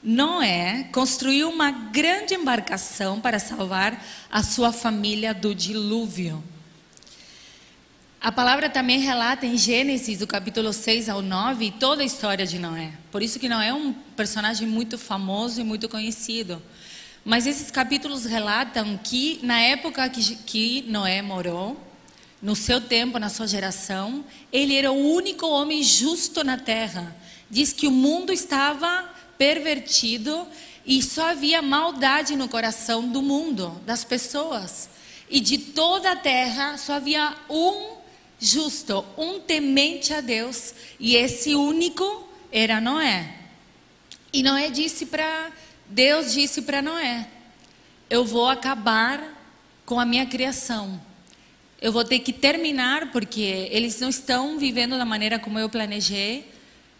Noé 0.02 0.90
construiu 0.92 1.50
uma 1.50 1.70
grande 1.70 2.34
embarcação 2.34 3.22
para 3.22 3.38
salvar 3.38 4.04
a 4.32 4.42
sua 4.42 4.72
família 4.72 5.34
do 5.34 5.54
dilúvio. 5.54 6.44
A 8.24 8.32
palavra 8.32 8.70
também 8.70 9.00
relata 9.00 9.48
em 9.48 9.58
Gênesis, 9.58 10.20
do 10.20 10.28
capítulo 10.28 10.72
6 10.72 11.10
ao 11.10 11.24
9, 11.24 11.72
toda 11.80 12.04
a 12.04 12.06
história 12.06 12.46
de 12.46 12.60
Noé. 12.60 12.92
Por 13.10 13.24
isso 13.24 13.40
que 13.40 13.50
Noé 13.50 13.70
é 13.70 13.74
um 13.74 13.94
personagem 14.16 14.68
muito 14.68 14.96
famoso 14.96 15.60
e 15.60 15.64
muito 15.64 15.90
conhecido. 15.90 16.62
Mas 17.26 17.48
esses 17.48 17.72
capítulos 17.72 18.26
relatam 18.26 18.96
que 18.96 19.40
na 19.42 19.60
época 19.60 20.08
que, 20.08 20.36
que 20.36 20.86
Noé 20.88 21.24
morou, 21.24 21.76
no 22.40 22.56
seu 22.56 22.80
tempo, 22.80 23.18
na 23.18 23.28
sua 23.28 23.48
geração, 23.48 24.24
ele 24.54 24.76
era 24.76 24.92
o 24.92 25.14
único 25.16 25.48
homem 25.48 25.82
justo 25.82 26.44
na 26.44 26.60
terra. 26.60 27.16
Diz 27.50 27.74
que 27.74 27.88
o 27.88 27.92
mundo 27.92 28.32
estava 28.32 29.10
pervertido 29.36 30.48
e 30.86 31.02
só 31.02 31.32
havia 31.32 31.60
maldade 31.60 32.36
no 32.36 32.48
coração 32.48 33.08
do 33.08 33.24
mundo, 33.24 33.82
das 33.84 34.04
pessoas. 34.04 34.92
E 35.28 35.40
de 35.40 35.58
toda 35.58 36.12
a 36.12 36.16
terra 36.16 36.78
só 36.78 36.94
havia 36.94 37.36
um 37.50 38.00
justo, 38.42 39.06
um 39.18 39.40
temente 39.40 40.14
a 40.14 40.20
Deus, 40.20 40.74
e 41.00 41.16
esse 41.16 41.54
único 41.54 42.28
era 42.52 42.82
Noé. 42.82 43.36
E 44.34 44.42
Noé 44.42 44.70
disse 44.70 45.06
para 45.06 45.52
Deus 45.88 46.34
disse 46.34 46.62
para 46.62 46.82
Noé: 46.82 47.28
Eu 48.10 48.26
vou 48.26 48.48
acabar 48.48 49.38
com 49.86 50.00
a 50.00 50.06
minha 50.06 50.26
criação. 50.26 51.00
Eu 51.80 51.92
vou 51.92 52.04
ter 52.04 52.20
que 52.20 52.34
terminar 52.34 53.12
porque 53.12 53.68
eles 53.72 54.00
não 54.00 54.10
estão 54.10 54.58
vivendo 54.58 54.98
da 54.98 55.06
maneira 55.06 55.40
como 55.40 55.60
eu 55.60 55.70
planejei 55.70 56.50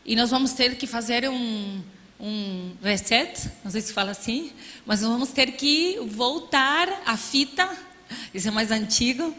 e 0.06 0.16
nós 0.16 0.32
vamos 0.32 0.54
ter 0.54 0.76
que 0.76 0.88
fazer 0.88 1.30
um 1.30 1.82
um 2.22 2.76
reset, 2.84 3.50
não 3.64 3.72
sei 3.72 3.82
se 3.82 3.92
fala 3.92 4.12
assim, 4.12 4.52
mas 4.86 5.02
nós 5.02 5.10
vamos 5.10 5.30
ter 5.30 5.54
que 5.54 5.98
voltar 6.06 7.02
a 7.04 7.18
fita, 7.18 7.68
isso 8.32 8.48
é 8.48 8.52
mais 8.52 8.70
antigo, 8.70 9.36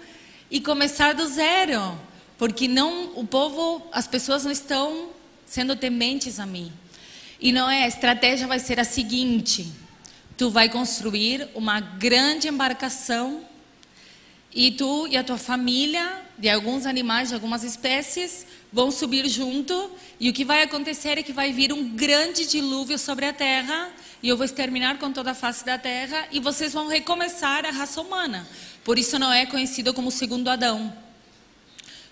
e 0.53 0.61
começar 0.61 1.15
do 1.15 1.27
zero, 1.27 1.99
porque 2.37 2.69
não 2.69 3.13
o 3.17 3.27
povo, 3.27 3.83
as 3.91 4.07
pessoas 4.07 4.45
não 4.45 4.53
estão 4.53 5.09
sendo 5.47 5.75
tementes 5.75 6.39
a 6.39 6.45
mim. 6.45 6.71
E 7.41 7.51
não 7.51 7.71
é, 7.71 7.85
a 7.85 7.89
estratégia 7.89 8.47
vai 8.47 8.59
ser 8.59 8.79
a 8.79 8.85
seguinte: 8.85 9.73
tu 10.37 10.51
vai 10.51 10.69
construir 10.69 11.49
uma 11.55 11.81
grande 11.81 12.49
embarcação 12.49 13.47
e 14.55 14.71
tu 14.71 15.09
e 15.09 15.17
a 15.17 15.25
tua 15.25 15.39
família, 15.39 16.21
de 16.39 16.51
alguns 16.51 16.85
animais, 16.85 17.31
de 17.31 17.35
algumas 17.35 17.65
espécies, 17.65 18.47
vão 18.71 18.91
subir 18.91 19.27
junto, 19.29 19.91
e 20.21 20.29
o 20.29 20.35
que 20.35 20.45
vai 20.45 20.63
acontecer 20.63 21.17
é 21.17 21.23
que 21.23 21.33
vai 21.33 21.51
vir 21.51 21.73
um 21.73 21.97
grande 21.97 22.47
dilúvio 22.47 22.99
sobre 22.99 23.25
a 23.25 23.33
terra, 23.33 23.91
e 24.23 24.29
eu 24.29 24.37
vou 24.37 24.45
exterminar 24.45 24.99
com 24.99 25.11
toda 25.11 25.31
a 25.31 25.35
face 25.35 25.65
da 25.65 25.79
terra, 25.79 26.27
e 26.31 26.39
vocês 26.41 26.75
vão 26.75 26.89
recomeçar 26.89 27.65
a 27.65 27.71
raça 27.71 28.03
humana. 28.03 28.47
Por 28.85 28.99
isso 28.99 29.19
não 29.19 29.33
é 29.33 29.47
conhecido 29.47 29.95
como 29.95 30.09
o 30.09 30.13
segundo 30.13 30.49
Adão. 30.49 30.93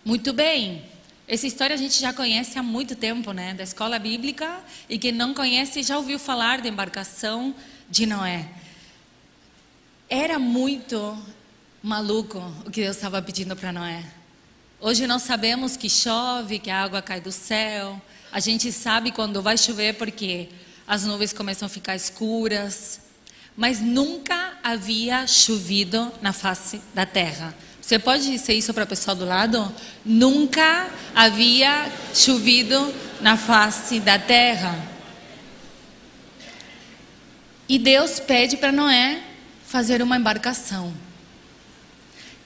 Muito 0.05 0.33
bem. 0.33 0.85
Essa 1.27 1.47
história 1.47 1.75
a 1.75 1.79
gente 1.79 2.00
já 2.00 2.12
conhece 2.12 2.59
há 2.59 2.62
muito 2.62 2.95
tempo, 2.95 3.33
né? 3.33 3.55
Da 3.55 3.65
escola 3.65 3.99
bíblica. 3.99 4.61
E 4.89 4.97
quem 4.99 5.11
não 5.11 5.35
conhece 5.35 5.83
já 5.83 5.97
ouviu 5.97 6.19
falar 6.19 6.61
da 6.61 6.69
embarcação 6.69 7.55
de 7.89 8.07
Noé. 8.07 8.49
Era 10.09 10.39
muito 10.39 11.19
maluco 11.83 12.39
o 12.65 12.71
que 12.71 12.83
Deus 12.83 12.97
estava 12.97 13.21
pedindo 13.21 13.57
para 13.57 13.73
Noé. 13.73 14.05
Hoje 14.81 15.07
nós 15.07 15.23
sabemos 15.23 15.77
que 15.77 15.91
chove, 15.91 16.59
que 16.59 16.71
a 16.71 16.83
água 16.83 17.03
cai 17.03 17.21
do 17.21 17.33
céu. 17.33 18.00
A 18.31 18.39
gente 18.39 18.71
sabe 18.73 19.11
quando 19.11 19.43
vai 19.43 19.59
chover 19.59 19.95
porque 19.95 20.49
as 20.87 21.05
nuvens 21.05 21.33
começam 21.33 21.67
a 21.67 21.69
ficar 21.69 21.97
escuras 21.97 23.10
mas 23.57 23.80
nunca 23.80 24.54
havia 24.62 25.26
chovido 25.26 26.11
na 26.23 26.33
face 26.33 26.80
da 26.95 27.04
terra. 27.04 27.54
Você 27.80 27.99
pode 27.99 28.30
dizer 28.30 28.54
isso 28.54 28.73
para 28.73 28.85
a 28.85 28.87
pessoa 28.87 29.14
do 29.14 29.25
lado? 29.25 29.75
Nunca 30.04 30.88
havia 31.14 31.90
chovido 32.14 32.95
na 33.21 33.37
face 33.37 33.99
da 33.99 34.19
terra. 34.19 34.78
E 37.69 37.78
Deus 37.78 38.21
pede 38.21 38.57
para 38.57 38.73
Noé 38.73 39.23
fazer 39.66 40.02
uma 40.02 40.16
embarcação. 40.16 40.92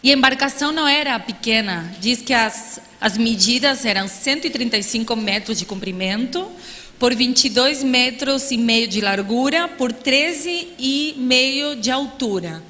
E 0.03 0.11
a 0.11 0.15
embarcação 0.15 0.71
não 0.71 0.87
era 0.87 1.19
pequena, 1.19 1.95
diz 1.99 2.21
que 2.21 2.35
as, 2.35 2.79
as 3.01 3.17
medidas 3.17 3.87
eram 3.87 4.07
135 4.07 5.17
metros 5.17 5.59
de 5.59 5.65
comprimento, 5.65 6.51
por 6.99 7.15
22 7.15 7.83
metros 7.83 8.51
e 8.51 8.57
meio 8.57 8.87
de 8.87 9.01
largura, 9.01 9.69
por 9.69 9.93
13 9.93 10.75
e 10.79 11.15
meio 11.17 11.77
de 11.77 11.91
altura. 11.91 12.63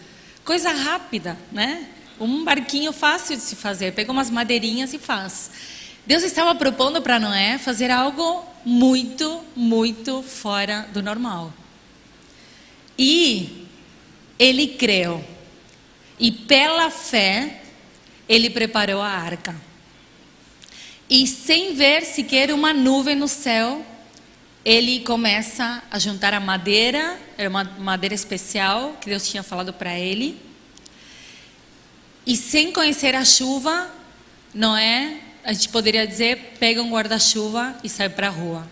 Coisa 0.44 0.70
rápida, 0.70 1.38
né? 1.52 1.88
Um 2.20 2.44
barquinho 2.44 2.92
fácil 2.92 3.36
de 3.36 3.42
se 3.42 3.56
fazer. 3.56 3.92
Pega 3.92 4.12
umas 4.12 4.30
madeirinhas 4.30 4.92
e 4.92 4.98
faz. 4.98 5.50
Deus 6.06 6.22
estava 6.22 6.54
propondo 6.54 7.00
para 7.00 7.18
Noé 7.18 7.58
fazer 7.58 7.90
algo 7.90 8.44
muito, 8.64 9.42
muito 9.56 10.22
fora 10.22 10.88
do 10.92 11.02
normal. 11.02 11.52
E 12.98 13.66
ele 14.38 14.68
creu. 14.68 15.24
E 16.18 16.30
pela 16.30 16.90
fé, 16.90 17.62
ele 18.28 18.50
preparou 18.50 19.00
a 19.00 19.08
arca. 19.08 19.54
E 21.08 21.26
sem 21.26 21.74
ver 21.74 22.02
sequer 22.04 22.52
uma 22.52 22.72
nuvem 22.72 23.14
no 23.14 23.28
céu, 23.28 23.84
ele 24.64 25.00
começa 25.00 25.82
a 25.90 25.98
juntar 25.98 26.32
a 26.32 26.40
madeira, 26.40 27.18
é 27.36 27.46
uma 27.46 27.64
madeira 27.64 28.14
especial 28.14 28.96
que 29.00 29.10
Deus 29.10 29.28
tinha 29.28 29.42
falado 29.42 29.74
para 29.74 29.98
ele. 29.98 30.40
E 32.26 32.34
sem 32.34 32.72
conhecer 32.72 33.14
a 33.14 33.24
chuva, 33.24 33.92
Noé, 34.54 35.20
a 35.44 35.52
gente 35.52 35.68
poderia 35.68 36.06
dizer, 36.06 36.56
pega 36.58 36.82
um 36.82 36.90
guarda-chuva 36.90 37.76
e 37.84 37.88
sai 37.88 38.08
para 38.08 38.28
a 38.28 38.30
rua. 38.30 38.66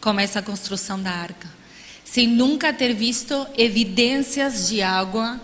Começa 0.00 0.40
a 0.40 0.42
construção 0.42 1.00
da 1.00 1.10
arca. 1.10 1.48
Sem 2.04 2.26
nunca 2.26 2.70
ter 2.70 2.92
visto 2.92 3.46
evidências 3.56 4.68
de 4.68 4.82
água, 4.82 5.40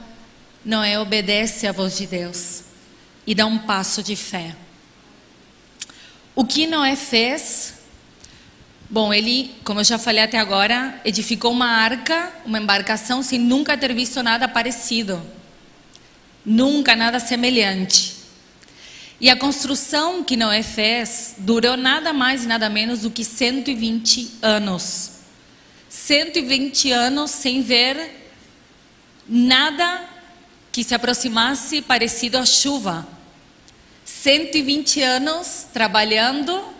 Noé 0.62 0.98
obedece 0.98 1.66
à 1.66 1.72
voz 1.72 1.96
de 1.96 2.06
Deus 2.06 2.64
e 3.26 3.34
dá 3.34 3.46
um 3.46 3.58
passo 3.58 4.02
de 4.02 4.14
fé. 4.14 4.54
O 6.34 6.44
que 6.44 6.66
Noé 6.66 6.94
fez 6.94 7.77
Bom, 8.90 9.12
ele, 9.12 9.54
como 9.64 9.80
eu 9.80 9.84
já 9.84 9.98
falei 9.98 10.24
até 10.24 10.38
agora, 10.38 10.98
edificou 11.04 11.52
uma 11.52 11.66
arca, 11.66 12.32
uma 12.46 12.58
embarcação, 12.58 13.22
sem 13.22 13.38
nunca 13.38 13.76
ter 13.76 13.92
visto 13.92 14.22
nada 14.22 14.48
parecido. 14.48 15.20
Nunca 16.42 16.96
nada 16.96 17.20
semelhante. 17.20 18.16
E 19.20 19.28
a 19.28 19.36
construção 19.36 20.24
que 20.24 20.38
Noé 20.38 20.62
fez 20.62 21.34
durou 21.36 21.76
nada 21.76 22.14
mais 22.14 22.44
e 22.44 22.46
nada 22.46 22.70
menos 22.70 23.00
do 23.00 23.10
que 23.10 23.24
120 23.24 24.38
anos. 24.40 25.10
120 25.90 26.90
anos 26.90 27.30
sem 27.30 27.60
ver 27.60 28.30
nada 29.28 30.02
que 30.72 30.82
se 30.82 30.94
aproximasse 30.94 31.82
parecido 31.82 32.38
à 32.38 32.46
chuva. 32.46 33.06
120 34.06 35.02
anos 35.02 35.66
trabalhando 35.74 36.77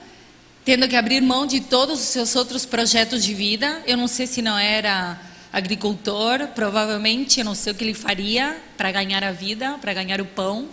tendo 0.69 0.87
que 0.87 0.97
abrir 0.97 1.23
mão 1.23 1.47
de 1.47 1.61
todos 1.61 1.99
os 1.99 2.09
seus 2.09 2.37
outros 2.37 2.67
projetos 2.67 3.25
de 3.25 3.33
vida. 3.33 3.83
Eu 3.87 3.97
não 3.97 4.07
sei 4.07 4.27
se 4.27 4.43
não 4.43 4.59
era 4.59 5.19
agricultor, 5.51 6.47
provavelmente, 6.49 7.39
eu 7.39 7.45
não 7.47 7.55
sei 7.55 7.73
o 7.73 7.75
que 7.75 7.83
ele 7.83 7.95
faria 7.95 8.55
para 8.77 8.93
ganhar 8.93 9.25
a 9.25 9.33
vida, 9.33 9.79
para 9.81 9.95
ganhar 9.95 10.21
o 10.21 10.27
pão, 10.27 10.69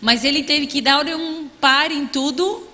mas 0.00 0.22
ele 0.22 0.44
teve 0.44 0.68
que 0.68 0.80
dar 0.80 1.04
um 1.04 1.48
par 1.60 1.90
em 1.90 2.06
tudo 2.06 2.64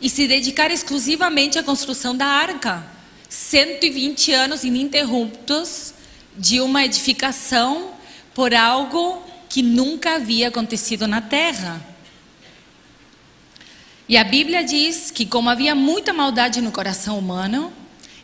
e 0.00 0.10
se 0.10 0.26
dedicar 0.26 0.72
exclusivamente 0.72 1.56
à 1.56 1.62
construção 1.62 2.16
da 2.16 2.26
arca. 2.26 2.84
120 3.28 4.32
anos 4.32 4.64
ininterruptos 4.64 5.94
de 6.36 6.60
uma 6.60 6.84
edificação 6.84 7.92
por 8.34 8.52
algo 8.52 9.22
que 9.48 9.62
nunca 9.62 10.16
havia 10.16 10.48
acontecido 10.48 11.06
na 11.06 11.20
terra. 11.20 11.80
E 14.08 14.16
a 14.16 14.24
Bíblia 14.24 14.64
diz 14.64 15.10
que, 15.10 15.26
como 15.26 15.50
havia 15.50 15.74
muita 15.74 16.14
maldade 16.14 16.62
no 16.62 16.72
coração 16.72 17.18
humano, 17.18 17.70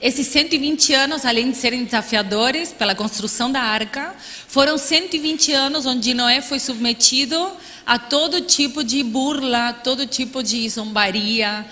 esses 0.00 0.26
120 0.28 0.94
anos, 0.94 1.26
além 1.26 1.50
de 1.50 1.58
serem 1.58 1.84
desafiadores 1.84 2.72
pela 2.72 2.94
construção 2.94 3.52
da 3.52 3.60
arca, 3.60 4.14
foram 4.48 4.78
120 4.78 5.52
anos 5.52 5.84
onde 5.84 6.14
Noé 6.14 6.40
foi 6.40 6.58
submetido 6.58 7.50
a 7.84 7.98
todo 7.98 8.40
tipo 8.40 8.82
de 8.82 9.02
burla, 9.02 9.74
todo 9.74 10.06
tipo 10.06 10.42
de 10.42 10.66
zombaria, 10.70 11.66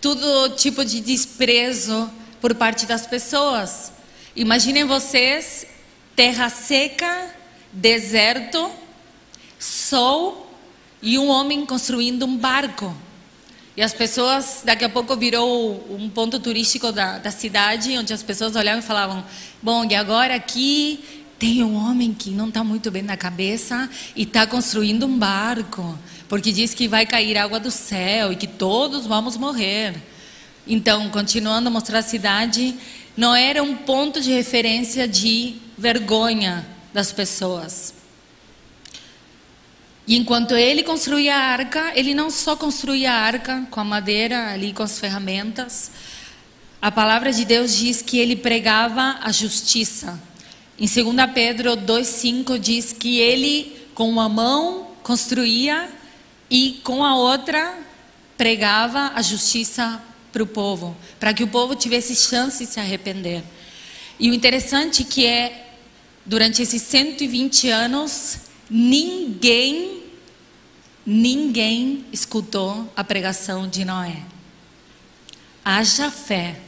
todo 0.00 0.48
tipo 0.56 0.82
de 0.82 1.02
desprezo 1.02 2.10
por 2.40 2.54
parte 2.54 2.86
das 2.86 3.06
pessoas. 3.06 3.92
Imaginem 4.34 4.84
vocês, 4.84 5.66
terra 6.16 6.48
seca, 6.48 7.34
deserto, 7.70 8.70
sol 9.58 10.50
e 11.02 11.18
um 11.18 11.28
homem 11.28 11.66
construindo 11.66 12.24
um 12.24 12.34
barco. 12.34 13.07
E 13.78 13.80
as 13.80 13.92
pessoas, 13.92 14.62
daqui 14.64 14.84
a 14.84 14.88
pouco 14.88 15.16
virou 15.16 15.86
um 15.88 16.10
ponto 16.10 16.40
turístico 16.40 16.90
da, 16.90 17.18
da 17.18 17.30
cidade, 17.30 17.96
onde 17.96 18.12
as 18.12 18.24
pessoas 18.24 18.56
olhavam 18.56 18.80
e 18.80 18.82
falavam: 18.82 19.24
bom, 19.62 19.84
e 19.88 19.94
agora 19.94 20.34
aqui 20.34 20.98
tem 21.38 21.62
um 21.62 21.76
homem 21.76 22.12
que 22.12 22.30
não 22.30 22.48
está 22.48 22.64
muito 22.64 22.90
bem 22.90 23.02
na 23.02 23.16
cabeça 23.16 23.88
e 24.16 24.24
está 24.24 24.44
construindo 24.48 25.06
um 25.06 25.16
barco. 25.16 25.96
porque 26.28 26.50
diz 26.50 26.74
que 26.74 26.88
vai 26.88 27.06
cair 27.06 27.38
água 27.38 27.60
do 27.60 27.70
céu 27.70 28.32
e 28.32 28.34
que 28.34 28.48
todos 28.48 29.06
vamos 29.06 29.36
morrer. 29.36 29.94
Então, 30.66 31.08
continuando 31.10 31.68
a 31.68 31.70
mostrar 31.70 32.00
a 32.00 32.02
cidade, 32.02 32.74
não 33.16 33.32
era 33.32 33.62
um 33.62 33.76
ponto 33.76 34.20
de 34.20 34.32
referência 34.32 35.06
de 35.06 35.54
vergonha 35.78 36.66
das 36.92 37.12
pessoas. 37.12 37.94
E 40.08 40.16
enquanto 40.16 40.54
ele 40.54 40.82
construía 40.82 41.36
a 41.36 41.38
arca, 41.38 41.92
ele 41.94 42.14
não 42.14 42.30
só 42.30 42.56
construía 42.56 43.12
a 43.12 43.20
arca 43.20 43.66
com 43.70 43.78
a 43.78 43.84
madeira 43.84 44.50
ali 44.50 44.72
com 44.72 44.82
as 44.82 44.98
ferramentas. 44.98 45.90
A 46.80 46.90
palavra 46.90 47.30
de 47.30 47.44
Deus 47.44 47.76
diz 47.76 48.00
que 48.00 48.18
ele 48.18 48.34
pregava 48.34 49.18
a 49.20 49.30
justiça. 49.30 50.18
Em 50.78 50.86
2 50.86 51.30
Pedro 51.34 51.76
2:5 51.76 52.58
diz 52.58 52.90
que 52.90 53.18
ele 53.18 53.86
com 53.94 54.08
uma 54.08 54.30
mão 54.30 54.92
construía 55.02 55.90
e 56.50 56.80
com 56.82 57.04
a 57.04 57.14
outra 57.14 57.76
pregava 58.38 59.12
a 59.14 59.20
justiça 59.20 60.02
para 60.32 60.42
o 60.42 60.46
povo, 60.46 60.96
para 61.20 61.34
que 61.34 61.44
o 61.44 61.48
povo 61.48 61.74
tivesse 61.74 62.16
chance 62.16 62.64
de 62.64 62.72
se 62.72 62.80
arrepender. 62.80 63.42
E 64.18 64.30
o 64.30 64.34
interessante 64.34 65.04
que 65.04 65.26
é, 65.26 65.66
durante 66.24 66.62
esses 66.62 66.80
120 66.80 67.68
anos, 67.68 68.38
ninguém, 68.70 69.97
ninguém 71.10 72.04
escutou 72.12 72.92
a 72.94 73.02
pregação 73.02 73.66
de 73.66 73.82
Noé. 73.82 74.22
Haja 75.64 76.10
fé, 76.10 76.60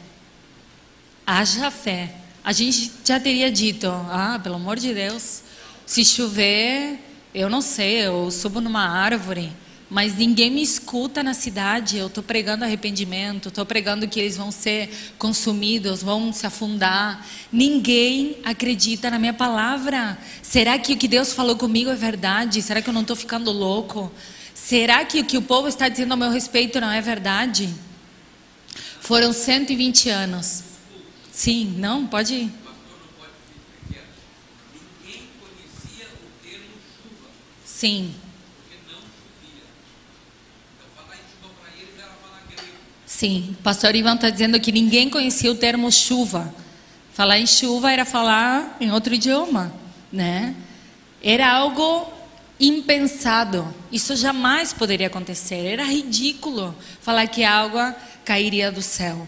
haja 1.27 1.69
fé. 1.69 2.15
A 2.43 2.51
gente 2.51 2.91
já 3.05 3.19
teria 3.19 3.51
dito, 3.51 3.85
ah, 3.85 4.39
pelo 4.41 4.55
amor 4.55 4.79
de 4.79 4.95
Deus, 4.95 5.43
se 5.85 6.03
chover, 6.03 6.99
eu 7.35 7.51
não 7.51 7.61
sei, 7.61 8.07
eu 8.07 8.31
subo 8.31 8.59
numa 8.59 8.81
árvore, 8.81 9.53
mas 9.91 10.15
ninguém 10.15 10.49
me 10.49 10.63
escuta 10.63 11.21
na 11.21 11.33
cidade. 11.33 11.97
Eu 11.97 12.07
estou 12.07 12.23
pregando 12.23 12.63
arrependimento, 12.63 13.49
estou 13.49 13.65
pregando 13.65 14.07
que 14.07 14.21
eles 14.21 14.37
vão 14.37 14.49
ser 14.49 14.89
consumidos, 15.17 16.01
vão 16.01 16.31
se 16.31 16.47
afundar. 16.47 17.27
Ninguém 17.51 18.37
acredita 18.45 19.11
na 19.11 19.19
minha 19.19 19.33
palavra. 19.33 20.17
Será 20.41 20.79
que 20.79 20.93
o 20.93 20.97
que 20.97 21.09
Deus 21.09 21.33
falou 21.33 21.57
comigo 21.57 21.89
é 21.89 21.95
verdade? 21.95 22.61
Será 22.61 22.81
que 22.81 22.89
eu 22.89 22.93
não 22.93 23.01
estou 23.01 23.17
ficando 23.17 23.51
louco? 23.51 24.09
Será 24.55 25.03
que 25.03 25.19
o 25.19 25.25
que 25.25 25.37
o 25.37 25.41
povo 25.41 25.67
está 25.67 25.89
dizendo 25.89 26.13
ao 26.13 26.17
meu 26.17 26.31
respeito 26.31 26.79
não 26.79 26.89
é 26.89 27.01
verdade? 27.01 27.67
Foram 29.01 29.33
120 29.33 30.09
anos. 30.09 30.63
Sim, 31.33 31.75
não, 31.77 32.07
pode 32.07 32.33
ir. 32.33 32.51
Sim. 37.65 38.15
Sim, 43.11 43.57
o 43.59 43.61
pastor 43.61 43.93
Ivan 43.93 44.15
está 44.15 44.29
dizendo 44.29 44.57
que 44.57 44.71
ninguém 44.71 45.09
conhecia 45.09 45.51
o 45.51 45.55
termo 45.55 45.91
chuva. 45.91 46.51
Falar 47.11 47.39
em 47.39 47.45
chuva 47.45 47.91
era 47.91 48.05
falar 48.05 48.77
em 48.79 48.89
outro 48.89 49.13
idioma, 49.13 49.71
né? 50.09 50.55
Era 51.21 51.51
algo 51.51 52.07
impensado. 52.57 53.67
Isso 53.91 54.15
jamais 54.15 54.71
poderia 54.71 55.07
acontecer. 55.07 55.65
Era 55.65 55.83
ridículo 55.83 56.73
falar 57.01 57.27
que 57.27 57.43
a 57.43 57.53
água 57.53 57.93
cairia 58.23 58.71
do 58.71 58.81
céu. 58.81 59.27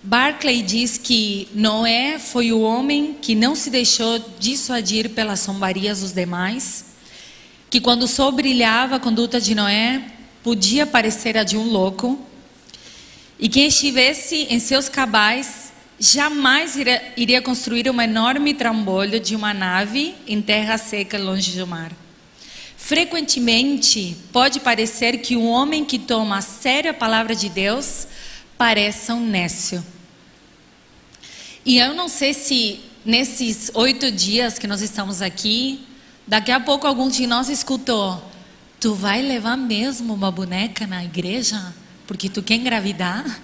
Barclay 0.00 0.62
diz 0.62 0.96
que 0.96 1.48
Noé 1.52 2.20
foi 2.20 2.52
o 2.52 2.60
homem 2.60 3.14
que 3.20 3.34
não 3.34 3.56
se 3.56 3.68
deixou 3.68 4.24
dissuadir 4.38 5.10
pelas 5.10 5.40
sombarias 5.40 6.02
dos 6.02 6.12
demais, 6.12 6.84
que 7.68 7.80
quando 7.80 8.04
o 8.04 8.08
sol 8.08 8.30
brilhava 8.30 8.94
a 8.96 9.00
conduta 9.00 9.40
de 9.40 9.56
Noé 9.56 10.21
podia 10.42 10.86
parecer 10.86 11.36
a 11.36 11.44
de 11.44 11.56
um 11.56 11.64
louco, 11.64 12.18
e 13.38 13.48
quem 13.48 13.66
estivesse 13.66 14.46
em 14.50 14.58
seus 14.58 14.88
cabais 14.88 15.72
jamais 15.98 16.76
iria, 17.16 17.40
construir 17.40 17.88
um 17.88 18.00
enorme 18.00 18.54
trambolho 18.54 19.20
de 19.20 19.36
uma 19.36 19.54
nave 19.54 20.14
em 20.26 20.42
terra 20.42 20.76
seca 20.78 21.18
longe 21.18 21.56
do 21.56 21.66
mar. 21.66 21.92
Frequentemente, 22.76 24.16
pode 24.32 24.58
parecer 24.58 25.18
que 25.18 25.36
um 25.36 25.48
homem 25.48 25.84
que 25.84 25.98
toma 25.98 26.38
a 26.38 26.40
sério 26.40 26.90
a 26.90 26.94
palavra 26.94 27.34
de 27.34 27.48
Deus 27.48 28.08
pareça 28.58 29.14
um 29.14 29.24
nécio. 29.24 29.84
E 31.64 31.78
eu 31.78 31.94
não 31.94 32.08
sei 32.08 32.34
se 32.34 32.80
nesses 33.04 33.70
oito 33.74 34.10
dias 34.10 34.58
que 34.58 34.66
nós 34.66 34.82
estamos 34.82 35.22
aqui, 35.22 35.86
daqui 36.26 36.50
a 36.50 36.58
pouco 36.58 36.86
algum 36.86 37.08
de 37.08 37.26
nós 37.26 37.48
escutou 37.48 38.31
Tu 38.82 38.96
vai 38.96 39.22
levar 39.22 39.56
mesmo 39.56 40.12
uma 40.12 40.28
boneca 40.32 40.88
na 40.88 41.04
igreja 41.04 41.72
porque 42.04 42.28
tu 42.28 42.42
quer 42.42 42.56
engravidar? 42.56 43.40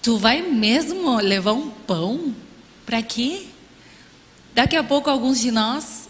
Tu 0.00 0.16
vai 0.16 0.40
mesmo 0.40 1.18
levar 1.18 1.52
um 1.52 1.68
pão? 1.68 2.34
Para 2.86 3.02
quê? 3.02 3.48
Daqui 4.54 4.76
a 4.76 4.82
pouco 4.82 5.10
alguns 5.10 5.38
de 5.38 5.50
nós 5.50 6.08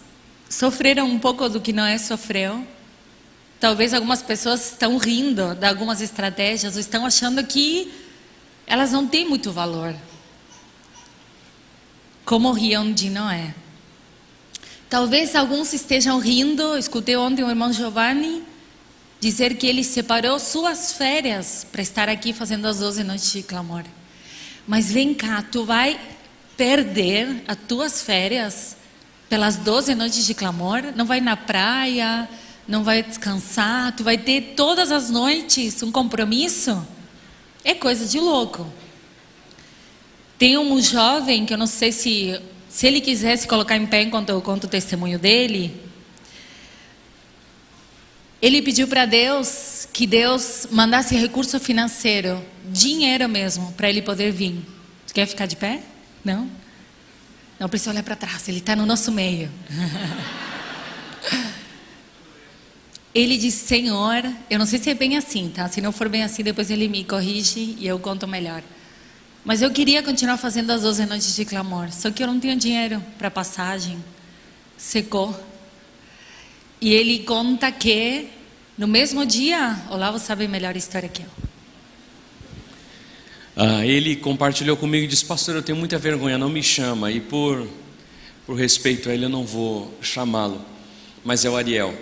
sofreram 0.49 1.05
um 1.07 1.19
pouco 1.19 1.49
do 1.49 1.59
que 1.59 1.73
Noé 1.73 1.97
sofreu. 1.97 2.65
Talvez 3.59 3.93
algumas 3.93 4.21
pessoas 4.21 4.71
estão 4.71 4.95
rindo 4.95 5.53
de 5.53 5.65
algumas 5.65 5.99
estratégias, 5.99 6.75
ou 6.75 6.79
estão 6.79 7.05
achando 7.05 7.45
que 7.45 7.93
elas 8.65 8.93
não 8.93 9.05
têm 9.05 9.27
muito 9.27 9.51
valor. 9.51 9.93
Como 12.23 12.53
riam 12.53 12.93
de 12.93 13.09
Noé. 13.09 13.53
Talvez 14.91 15.37
alguns 15.37 15.71
estejam 15.71 16.19
rindo. 16.19 16.77
Escutei 16.77 17.15
ontem 17.15 17.45
o 17.45 17.49
irmão 17.49 17.71
Giovanni 17.71 18.43
dizer 19.21 19.55
que 19.55 19.65
ele 19.65 19.85
separou 19.85 20.37
suas 20.37 20.91
férias 20.91 21.65
para 21.71 21.81
estar 21.81 22.09
aqui 22.09 22.33
fazendo 22.33 22.67
as 22.67 22.79
12 22.79 23.01
noites 23.05 23.31
de 23.31 23.41
clamor. 23.41 23.85
Mas 24.67 24.91
vem 24.91 25.13
cá, 25.13 25.41
tu 25.49 25.63
vai 25.63 25.97
perder 26.57 27.41
as 27.47 27.55
tuas 27.69 28.01
férias 28.01 28.75
pelas 29.29 29.55
12 29.55 29.95
noites 29.95 30.25
de 30.25 30.33
clamor? 30.33 30.83
Não 30.93 31.05
vai 31.05 31.21
na 31.21 31.37
praia, 31.37 32.27
não 32.67 32.83
vai 32.83 33.01
descansar, 33.01 33.95
tu 33.95 34.03
vai 34.03 34.17
ter 34.17 34.55
todas 34.57 34.91
as 34.91 35.09
noites 35.09 35.81
um 35.81 35.89
compromisso? 35.89 36.85
É 37.63 37.73
coisa 37.73 38.05
de 38.05 38.19
louco. 38.19 38.67
Tem 40.37 40.57
um 40.57 40.81
jovem 40.81 41.45
que 41.45 41.53
eu 41.53 41.57
não 41.57 41.65
sei 41.65 41.93
se 41.93 42.41
se 42.71 42.87
ele 42.87 43.01
quisesse 43.01 43.45
colocar 43.45 43.75
em 43.75 43.85
pé 43.85 44.03
enquanto 44.03 44.29
eu 44.29 44.41
conto 44.41 44.63
o 44.63 44.69
testemunho 44.69 45.19
dele, 45.19 45.75
ele 48.41 48.61
pediu 48.61 48.87
para 48.87 49.05
Deus 49.05 49.89
que 49.91 50.07
Deus 50.07 50.67
mandasse 50.71 51.13
recurso 51.15 51.59
financeiro, 51.59 52.41
dinheiro 52.65 53.27
mesmo, 53.27 53.73
para 53.73 53.89
ele 53.89 54.01
poder 54.01 54.31
vir. 54.31 54.55
Você 55.05 55.13
quer 55.13 55.27
ficar 55.27 55.47
de 55.47 55.57
pé? 55.57 55.83
Não? 56.23 56.49
Não 57.59 57.67
precisa 57.67 57.91
olhar 57.91 58.03
para 58.03 58.15
trás, 58.15 58.47
ele 58.47 58.59
está 58.59 58.73
no 58.73 58.85
nosso 58.85 59.11
meio. 59.11 59.51
ele 63.13 63.37
disse: 63.37 63.67
Senhor, 63.67 64.23
eu 64.49 64.57
não 64.57 64.65
sei 64.65 64.79
se 64.79 64.89
é 64.89 64.93
bem 64.93 65.17
assim, 65.17 65.51
tá? 65.53 65.67
Se 65.67 65.81
não 65.81 65.91
for 65.91 66.07
bem 66.07 66.23
assim, 66.23 66.41
depois 66.41 66.71
ele 66.71 66.87
me 66.87 67.03
corrige 67.03 67.75
e 67.77 67.85
eu 67.85 67.99
conto 67.99 68.25
melhor. 68.25 68.63
Mas 69.43 69.61
eu 69.61 69.71
queria 69.71 70.03
continuar 70.03 70.37
fazendo 70.37 70.71
as 70.71 70.83
12 70.83 71.05
noites 71.05 71.35
de 71.35 71.45
clamor, 71.45 71.91
só 71.91 72.11
que 72.11 72.21
eu 72.21 72.27
não 72.27 72.39
tinha 72.39 72.55
dinheiro 72.55 73.03
para 73.17 73.31
passagem. 73.31 74.03
Secou. 74.77 75.37
E 76.79 76.93
ele 76.93 77.19
conta 77.19 77.71
que 77.71 78.27
no 78.77 78.87
mesmo 78.87 79.25
dia, 79.25 79.79
Olavo 79.89 80.19
sabe 80.19 80.47
melhor 80.47 80.75
a 80.75 80.77
história 80.77 81.09
que 81.09 81.21
eu. 81.21 81.27
Ah, 83.55 83.85
ele 83.85 84.15
compartilhou 84.15 84.77
comigo 84.77 85.05
e 85.05 85.07
disse: 85.07 85.25
Pastor, 85.25 85.55
eu 85.55 85.61
tenho 85.61 85.77
muita 85.77 85.97
vergonha, 85.97 86.37
não 86.37 86.49
me 86.49 86.63
chama. 86.63 87.11
E 87.11 87.19
por, 87.19 87.67
por 88.45 88.55
respeito 88.55 89.09
a 89.09 89.13
ele, 89.13 89.25
eu 89.25 89.29
não 89.29 89.45
vou 89.45 89.93
chamá-lo. 90.01 90.63
Mas 91.23 91.45
é 91.45 91.49
o 91.49 91.55
Ariel. 91.55 91.93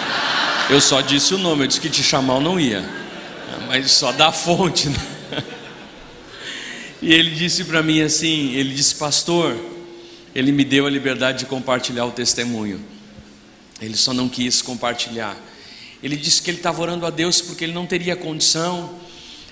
eu 0.70 0.80
só 0.80 1.00
disse 1.00 1.34
o 1.34 1.38
nome, 1.38 1.64
eu 1.64 1.66
disse 1.66 1.80
que 1.80 1.90
te 1.90 2.02
chamar 2.02 2.36
eu 2.36 2.40
não 2.40 2.60
ia. 2.60 2.82
Mas 3.66 3.90
só 3.90 4.12
dá 4.12 4.30
fonte. 4.32 4.88
Né? 4.88 5.17
E 7.00 7.12
ele 7.12 7.30
disse 7.30 7.64
para 7.64 7.82
mim 7.82 8.00
assim: 8.00 8.52
ele 8.54 8.74
disse, 8.74 8.94
pastor, 8.94 9.56
ele 10.34 10.50
me 10.52 10.64
deu 10.64 10.86
a 10.86 10.90
liberdade 10.90 11.40
de 11.40 11.46
compartilhar 11.46 12.04
o 12.04 12.10
testemunho. 12.10 12.80
Ele 13.80 13.96
só 13.96 14.12
não 14.12 14.28
quis 14.28 14.60
compartilhar. 14.60 15.36
Ele 16.02 16.16
disse 16.16 16.42
que 16.42 16.50
ele 16.50 16.58
estava 16.58 16.80
orando 16.80 17.06
a 17.06 17.10
Deus 17.10 17.40
porque 17.40 17.64
ele 17.64 17.72
não 17.72 17.86
teria 17.86 18.14
condição, 18.16 18.94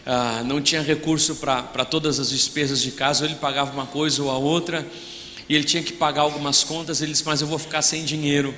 ah, 0.04 0.42
não 0.44 0.60
tinha 0.60 0.82
recurso 0.82 1.36
para 1.36 1.84
todas 1.84 2.18
as 2.18 2.30
despesas 2.30 2.80
de 2.80 2.90
casa, 2.92 3.24
ou 3.24 3.30
ele 3.30 3.38
pagava 3.38 3.72
uma 3.72 3.86
coisa 3.86 4.22
ou 4.22 4.30
a 4.30 4.38
outra, 4.38 4.86
e 5.48 5.54
ele 5.54 5.64
tinha 5.64 5.82
que 5.82 5.92
pagar 5.92 6.22
algumas 6.22 6.64
contas. 6.64 7.00
Ele 7.00 7.12
disse: 7.12 7.24
Mas 7.24 7.40
eu 7.40 7.46
vou 7.46 7.58
ficar 7.58 7.82
sem 7.82 8.04
dinheiro 8.04 8.52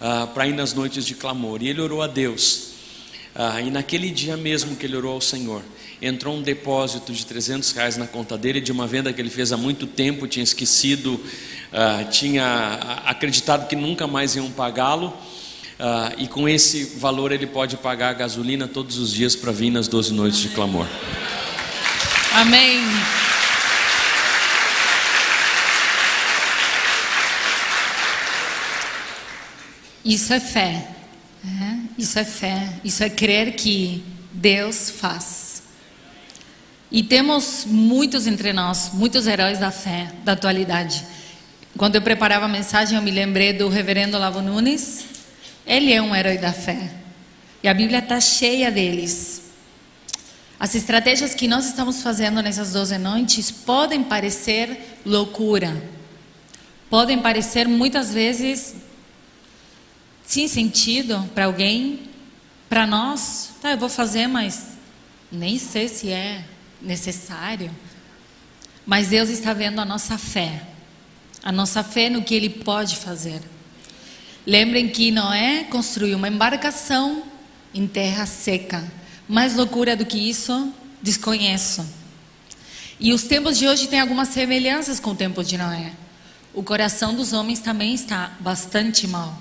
ah, 0.00 0.26
para 0.26 0.46
ir 0.46 0.54
nas 0.54 0.72
noites 0.72 1.06
de 1.06 1.14
clamor. 1.14 1.62
E 1.62 1.68
ele 1.68 1.80
orou 1.80 2.02
a 2.02 2.08
Deus. 2.08 2.74
Ah, 3.34 3.60
e 3.60 3.70
naquele 3.70 4.10
dia 4.10 4.36
mesmo 4.36 4.76
que 4.76 4.86
ele 4.86 4.96
orou 4.96 5.14
ao 5.14 5.20
Senhor, 5.20 5.62
entrou 6.06 6.36
um 6.36 6.42
depósito 6.42 7.12
de 7.12 7.24
300 7.24 7.72
reais 7.72 7.96
na 7.96 8.06
conta 8.06 8.36
dele 8.36 8.60
de 8.60 8.70
uma 8.70 8.86
venda 8.86 9.12
que 9.12 9.20
ele 9.20 9.30
fez 9.30 9.52
há 9.52 9.56
muito 9.56 9.86
tempo, 9.86 10.26
tinha 10.26 10.42
esquecido, 10.42 11.14
uh, 11.14 12.10
tinha 12.10 13.00
acreditado 13.06 13.66
que 13.66 13.74
nunca 13.74 14.06
mais 14.06 14.36
iam 14.36 14.50
pagá-lo. 14.50 15.08
Uh, 15.08 16.14
e 16.18 16.28
com 16.28 16.48
esse 16.48 16.84
valor 16.98 17.32
ele 17.32 17.46
pode 17.46 17.76
pagar 17.76 18.10
a 18.10 18.12
gasolina 18.12 18.68
todos 18.68 18.96
os 18.98 19.12
dias 19.12 19.34
para 19.34 19.50
vir 19.50 19.70
nas 19.70 19.88
12 19.88 20.12
noites 20.12 20.38
de 20.38 20.48
clamor. 20.50 20.86
Amém. 22.32 22.80
Isso 30.04 30.32
é 30.34 30.40
fé. 30.40 30.86
É? 31.44 31.76
Isso 31.96 32.18
é 32.18 32.24
fé. 32.24 32.68
Isso 32.84 33.02
é 33.02 33.08
crer 33.08 33.54
que 33.56 34.04
Deus 34.32 34.90
faz. 34.90 35.53
E 36.94 37.02
temos 37.02 37.64
muitos 37.66 38.24
entre 38.24 38.52
nós, 38.52 38.90
muitos 38.92 39.26
heróis 39.26 39.58
da 39.58 39.72
fé, 39.72 40.12
da 40.22 40.30
atualidade. 40.30 41.04
Quando 41.76 41.96
eu 41.96 42.02
preparava 42.02 42.44
a 42.44 42.48
mensagem, 42.48 42.96
eu 42.96 43.02
me 43.02 43.10
lembrei 43.10 43.52
do 43.52 43.68
reverendo 43.68 44.16
Lavo 44.16 44.40
Nunes. 44.40 45.04
Ele 45.66 45.92
é 45.92 46.00
um 46.00 46.14
herói 46.14 46.38
da 46.38 46.52
fé. 46.52 46.92
E 47.64 47.66
a 47.66 47.74
Bíblia 47.74 47.98
está 47.98 48.20
cheia 48.20 48.70
deles. 48.70 49.42
As 50.56 50.76
estratégias 50.76 51.34
que 51.34 51.48
nós 51.48 51.66
estamos 51.66 52.00
fazendo 52.00 52.40
nessas 52.40 52.70
12 52.72 52.96
noites 52.98 53.50
podem 53.50 54.04
parecer 54.04 55.00
loucura. 55.04 55.82
Podem 56.88 57.18
parecer 57.18 57.66
muitas 57.66 58.14
vezes 58.14 58.76
sem 60.24 60.46
sentido 60.46 61.28
para 61.34 61.46
alguém, 61.46 62.02
para 62.68 62.86
nós. 62.86 63.50
Tá, 63.60 63.72
eu 63.72 63.78
vou 63.78 63.88
fazer, 63.88 64.28
mas 64.28 64.68
nem 65.32 65.58
sei 65.58 65.88
se 65.88 66.12
é 66.12 66.53
necessário. 66.84 67.70
Mas 68.86 69.08
Deus 69.08 69.28
está 69.28 69.52
vendo 69.52 69.80
a 69.80 69.84
nossa 69.84 70.18
fé, 70.18 70.62
a 71.42 71.50
nossa 71.50 71.82
fé 71.82 72.10
no 72.10 72.22
que 72.22 72.34
Ele 72.34 72.50
pode 72.50 72.96
fazer. 72.96 73.40
Lembrem 74.46 74.88
que 74.88 75.10
Noé 75.10 75.64
construiu 75.64 76.18
uma 76.18 76.28
embarcação 76.28 77.22
em 77.72 77.86
terra 77.86 78.26
seca. 78.26 78.84
Mais 79.26 79.54
loucura 79.54 79.96
do 79.96 80.04
que 80.04 80.18
isso, 80.18 80.72
desconheço. 81.02 81.84
E 83.00 83.12
os 83.12 83.22
tempos 83.24 83.58
de 83.58 83.66
hoje 83.66 83.88
têm 83.88 84.00
algumas 84.00 84.28
semelhanças 84.28 85.00
com 85.00 85.10
o 85.10 85.14
tempo 85.14 85.42
de 85.42 85.56
Noé. 85.56 85.92
O 86.52 86.62
coração 86.62 87.14
dos 87.14 87.32
homens 87.32 87.58
também 87.58 87.94
está 87.94 88.32
bastante 88.38 89.08
mal. 89.08 89.36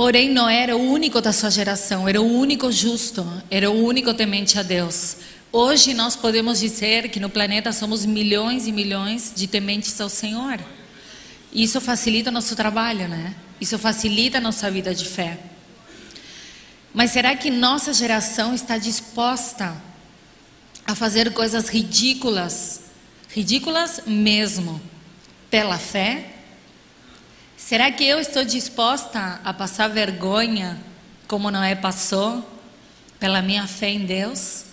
Porém, 0.00 0.30
Noé 0.30 0.62
era 0.62 0.74
o 0.74 0.80
único 0.80 1.20
da 1.20 1.30
sua 1.30 1.50
geração, 1.50 2.08
era 2.08 2.22
o 2.22 2.24
único 2.24 2.72
justo, 2.72 3.22
era 3.50 3.70
o 3.70 3.84
único 3.84 4.14
temente 4.14 4.58
a 4.58 4.62
Deus. 4.62 5.18
Hoje 5.52 5.92
nós 5.92 6.16
podemos 6.16 6.58
dizer 6.58 7.10
que 7.10 7.20
no 7.20 7.28
planeta 7.28 7.70
somos 7.70 8.06
milhões 8.06 8.66
e 8.66 8.72
milhões 8.72 9.30
de 9.36 9.46
tementes 9.46 10.00
ao 10.00 10.08
Senhor. 10.08 10.58
Isso 11.52 11.82
facilita 11.82 12.30
o 12.30 12.32
nosso 12.32 12.56
trabalho, 12.56 13.08
né? 13.08 13.34
Isso 13.60 13.78
facilita 13.78 14.38
a 14.38 14.40
nossa 14.40 14.70
vida 14.70 14.94
de 14.94 15.04
fé. 15.04 15.38
Mas 16.94 17.10
será 17.10 17.36
que 17.36 17.50
nossa 17.50 17.92
geração 17.92 18.54
está 18.54 18.78
disposta 18.78 19.76
a 20.86 20.94
fazer 20.94 21.30
coisas 21.34 21.68
ridículas, 21.68 22.84
ridículas 23.28 24.00
mesmo, 24.06 24.80
pela 25.50 25.76
fé? 25.76 26.39
Será 27.60 27.92
que 27.92 28.02
eu 28.02 28.18
estou 28.18 28.42
disposta 28.42 29.38
a 29.44 29.52
passar 29.52 29.86
vergonha, 29.88 30.80
como 31.28 31.50
Noé 31.52 31.76
passou, 31.76 32.44
pela 33.18 33.42
minha 33.42 33.66
fé 33.66 33.90
em 33.90 34.04
Deus? 34.06 34.64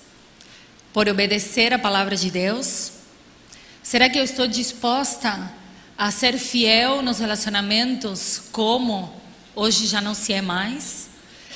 Por 0.93 1.07
obedecer 1.07 1.73
a 1.73 1.77
palavra 1.77 2.15
de 2.15 2.31
Deus? 2.31 2.93
Será 3.83 4.09
que 4.09 4.17
eu 4.17 4.23
estou 4.23 4.47
disposta 4.47 5.51
a 5.97 6.09
ser 6.09 6.39
fiel 6.39 7.03
nos 7.03 7.19
relacionamentos, 7.19 8.43
como 8.51 9.13
hoje 9.53 9.85
já 9.85 9.99
não 9.99 10.15
se 10.15 10.31
é 10.33 10.41
mais? 10.41 11.09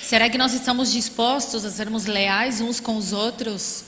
Será 0.03 0.29
que 0.29 0.37
nós 0.37 0.53
estamos 0.53 0.91
dispostos 0.91 1.63
a 1.65 1.71
sermos 1.71 2.05
leais 2.05 2.59
uns 2.59 2.79
com 2.79 2.97
os 2.97 3.13
outros? 3.13 3.85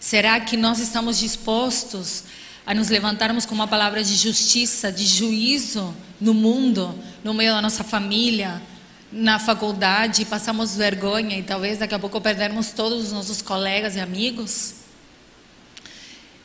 Será 0.00 0.38
que 0.40 0.56
nós 0.56 0.80
estamos 0.80 1.18
dispostos 1.20 2.24
a 2.70 2.74
nos 2.74 2.88
levantarmos 2.88 3.44
com 3.44 3.52
uma 3.52 3.66
palavra 3.66 4.04
de 4.04 4.14
justiça, 4.14 4.92
de 4.92 5.04
juízo 5.04 5.92
no 6.20 6.32
mundo, 6.32 6.96
no 7.24 7.34
meio 7.34 7.52
da 7.52 7.60
nossa 7.60 7.82
família, 7.82 8.62
na 9.10 9.40
faculdade, 9.40 10.24
passamos 10.24 10.76
vergonha 10.76 11.36
e 11.36 11.42
talvez 11.42 11.78
daqui 11.78 11.96
a 11.96 11.98
pouco 11.98 12.20
perdermos 12.20 12.70
todos 12.70 13.06
os 13.06 13.12
nossos 13.12 13.42
colegas 13.42 13.96
e 13.96 13.98
amigos? 13.98 14.74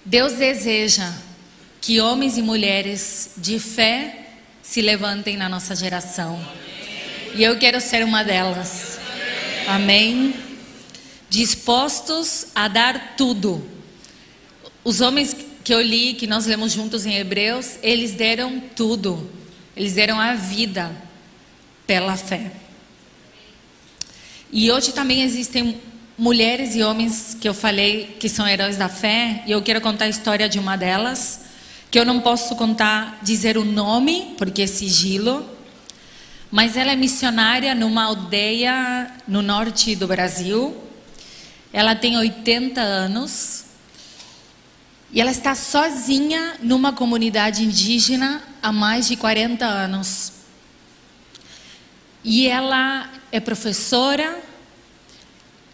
Deus 0.04 0.34
deseja 0.34 1.14
que 1.80 2.02
homens 2.02 2.40
e 2.40 2.42
mulheres 2.42 3.34
de 3.38 3.60
fé 3.60 4.30
se 4.64 4.82
levantem 4.82 5.38
na 5.38 5.48
nossa 5.48 5.76
geração. 5.76 6.44
E 7.36 7.44
eu 7.44 7.56
quero 7.60 7.80
ser 7.80 8.04
uma 8.04 8.24
delas. 8.24 8.98
Amém? 9.68 10.34
Dispostos 11.30 12.48
a 12.56 12.68
dar 12.68 13.14
tudo. 13.16 13.64
Os 14.84 15.02
homens 15.02 15.36
que 15.66 15.74
eu 15.74 15.82
li, 15.82 16.14
que 16.14 16.28
nós 16.28 16.46
lemos 16.46 16.74
juntos 16.74 17.08
em 17.08 17.16
Hebreus, 17.16 17.80
eles 17.82 18.12
deram 18.12 18.62
tudo. 18.76 19.28
Eles 19.76 19.94
deram 19.94 20.20
a 20.20 20.36
vida 20.36 20.96
pela 21.88 22.16
fé. 22.16 22.52
E 24.52 24.72
hoje 24.72 24.94
também 24.94 25.24
existem 25.24 25.82
mulheres 26.16 26.76
e 26.76 26.84
homens 26.84 27.36
que 27.42 27.50
eu 27.50 27.54
falei 27.54 28.16
que 28.20 28.30
são 28.30 28.48
heróis 28.48 28.78
da 28.78 28.88
fé, 28.88 29.44
e 29.48 29.52
eu 29.52 29.62
quero 29.64 29.82
contar 29.82 30.06
a 30.06 30.10
história 30.10 30.48
de 30.48 30.60
uma 30.60 30.76
delas, 30.78 31.42
que 31.90 31.98
eu 31.98 32.06
não 32.06 32.22
posso 32.22 32.56
contar, 32.56 33.18
dizer 33.24 33.58
o 33.58 33.66
nome, 33.66 34.36
porque 34.38 34.62
é 34.62 34.68
sigilo, 34.68 35.50
mas 36.52 36.78
ela 36.78 36.92
é 36.92 36.96
missionária 36.96 37.74
numa 37.74 38.04
aldeia 38.04 39.12
no 39.28 39.42
norte 39.42 39.96
do 39.96 40.06
Brasil. 40.06 40.78
Ela 41.74 41.96
tem 41.96 42.16
80 42.18 42.80
anos 42.80 43.65
e 45.16 45.22
ela 45.22 45.32
está 45.32 45.56
sozinha 45.56 46.58
numa 46.62 46.92
comunidade 46.92 47.64
indígena 47.64 48.44
há 48.62 48.70
mais 48.70 49.08
de 49.08 49.16
40 49.16 49.66
anos. 49.66 50.34
E 52.22 52.46
ela 52.48 53.10
é 53.32 53.40
professora 53.40 54.38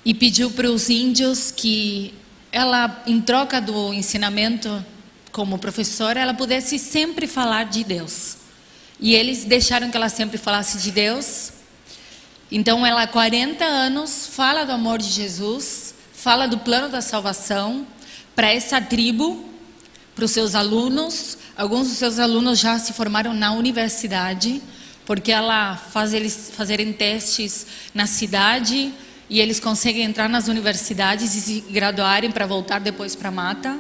e 0.05 0.13
pediu 0.13 0.51
para 0.51 0.69
os 0.69 0.91
índios 0.91 1.49
que 1.49 2.13
ela, 2.51 3.01
em 3.07 3.19
troca 3.19 3.59
do 3.59 3.91
ensinamento 3.91 4.85
como 5.31 5.57
professora, 5.57 6.19
ela 6.19 6.35
pudesse 6.35 6.77
sempre 6.77 7.25
falar 7.25 7.63
de 7.63 7.83
Deus. 7.83 8.37
E 8.99 9.15
eles 9.15 9.43
deixaram 9.43 9.89
que 9.89 9.97
ela 9.97 10.09
sempre 10.09 10.37
falasse 10.37 10.77
de 10.77 10.91
Deus. 10.91 11.53
Então 12.51 12.85
ela 12.85 13.01
há 13.01 13.07
40 13.07 13.65
anos 13.65 14.27
fala 14.27 14.65
do 14.65 14.73
amor 14.73 14.99
de 14.99 15.09
Jesus, 15.09 15.95
fala 16.13 16.47
do 16.47 16.59
plano 16.59 16.89
da 16.89 17.01
salvação 17.01 17.87
para 18.41 18.53
essa 18.53 18.81
tribo, 18.81 19.45
para 20.15 20.25
os 20.25 20.31
seus 20.31 20.55
alunos. 20.55 21.37
Alguns 21.55 21.89
dos 21.89 21.97
seus 21.97 22.17
alunos 22.17 22.57
já 22.57 22.79
se 22.79 22.91
formaram 22.91 23.35
na 23.35 23.51
universidade, 23.51 24.59
porque 25.05 25.31
ela 25.31 25.75
faz 25.75 26.11
eles 26.11 26.51
fazerem 26.57 26.91
testes 26.91 27.67
na 27.93 28.07
cidade 28.07 28.91
e 29.29 29.39
eles 29.39 29.59
conseguem 29.59 30.01
entrar 30.01 30.27
nas 30.27 30.47
universidades 30.47 31.35
e 31.35 31.39
se 31.39 31.61
graduarem 31.69 32.31
para 32.31 32.47
voltar 32.47 32.79
depois 32.79 33.15
para 33.15 33.29
a 33.29 33.31
mata. 33.31 33.77